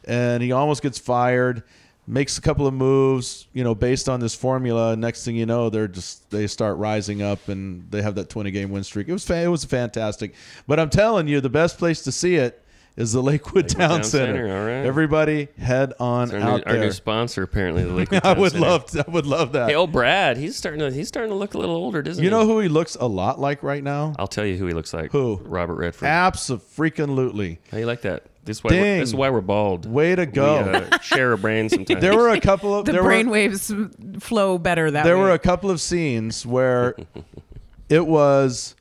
[0.05, 1.63] and he almost gets fired.
[2.09, 4.95] Makes a couple of moves, you know, based on this formula.
[4.95, 8.49] Next thing you know, they're just they start rising up, and they have that twenty
[8.51, 9.09] game win streak.
[9.09, 10.33] It was fa- it was fantastic.
[10.67, 12.63] But I'm telling you, the best place to see it
[12.95, 14.33] is the Lakewood, Town, Town Center.
[14.47, 14.85] Center, all right.
[14.87, 18.51] Everybody head on our, out new, our new sponsor, apparently, the Lakewood I Town would
[18.53, 18.65] Center.
[18.65, 19.67] love to, I would love that.
[19.69, 22.29] Hey, old Brad, he's starting to he's starting to look a little older, doesn't You
[22.29, 22.33] he?
[22.35, 24.15] You know who he looks a lot like right now?
[24.17, 25.11] I'll tell you who he looks like.
[25.11, 25.41] Who?
[25.43, 26.07] Robert Redford.
[26.07, 27.59] Absolutely.
[27.69, 28.23] How you like that?
[28.47, 29.85] This is why we're, this is why we're bald.
[29.85, 30.63] Way to go.
[30.63, 31.99] We, uh, share a brain sometimes.
[32.01, 33.71] There were a couple of The there brain were, waves
[34.19, 35.23] flow better that there way.
[35.23, 36.95] were a couple of scenes where
[37.89, 38.73] it was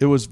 [0.00, 0.28] it was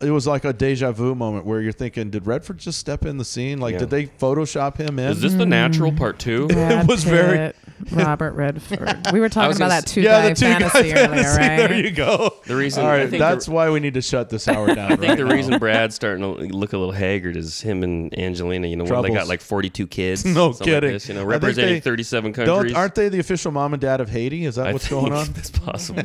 [0.00, 3.18] it was like a deja vu moment where you're thinking, did Redford just step in
[3.18, 3.58] the scene?
[3.58, 3.78] Like, Yeah.
[3.80, 5.10] did they Photoshop him in?
[5.10, 5.98] Is this the natural hmm.
[5.98, 6.46] part two?
[6.48, 7.52] Brad it was very-
[7.92, 9.06] Robert Redford.
[9.12, 11.38] We were talking about that two yeah, guy the two fantasy guy earlier, fantasy.
[11.38, 11.56] right?
[11.56, 12.34] There you go.
[12.46, 14.74] The reason All I right, think that's the, why we need to shut this hour
[14.74, 14.92] down.
[14.92, 15.34] I think right the now.
[15.34, 18.66] reason Brad's starting to look a little haggard is him and Angelina.
[18.66, 20.24] You know, where they got like 42 kids.
[20.24, 20.92] No something like kidding.
[20.92, 22.74] this, you know, representing they- 37 Don't, countries.
[22.74, 24.46] aren't they the official mom and dad of Haiti?
[24.46, 25.32] Is that I what's think going on?
[25.32, 26.02] That's possible.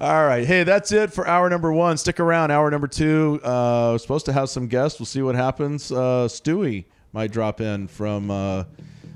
[0.00, 0.46] All right.
[0.46, 1.96] Hey, that's it for hour number one.
[1.96, 2.50] Stick around.
[2.50, 3.40] Hour number two.
[3.42, 4.98] Uh, we're supposed to have some guests.
[5.00, 5.90] We'll see what happens.
[5.90, 8.64] Uh, Stewie might drop in from uh,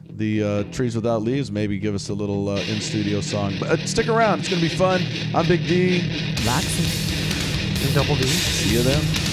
[0.09, 1.53] the uh, Trees Without Leaves.
[1.53, 3.55] Maybe give us a little uh, in studio song.
[3.61, 4.41] But uh, stick around.
[4.41, 5.03] It's going to be fun.
[5.35, 6.01] I'm Big D.
[6.43, 7.95] Foxy.
[7.95, 8.23] Double D.
[8.25, 9.30] See you then.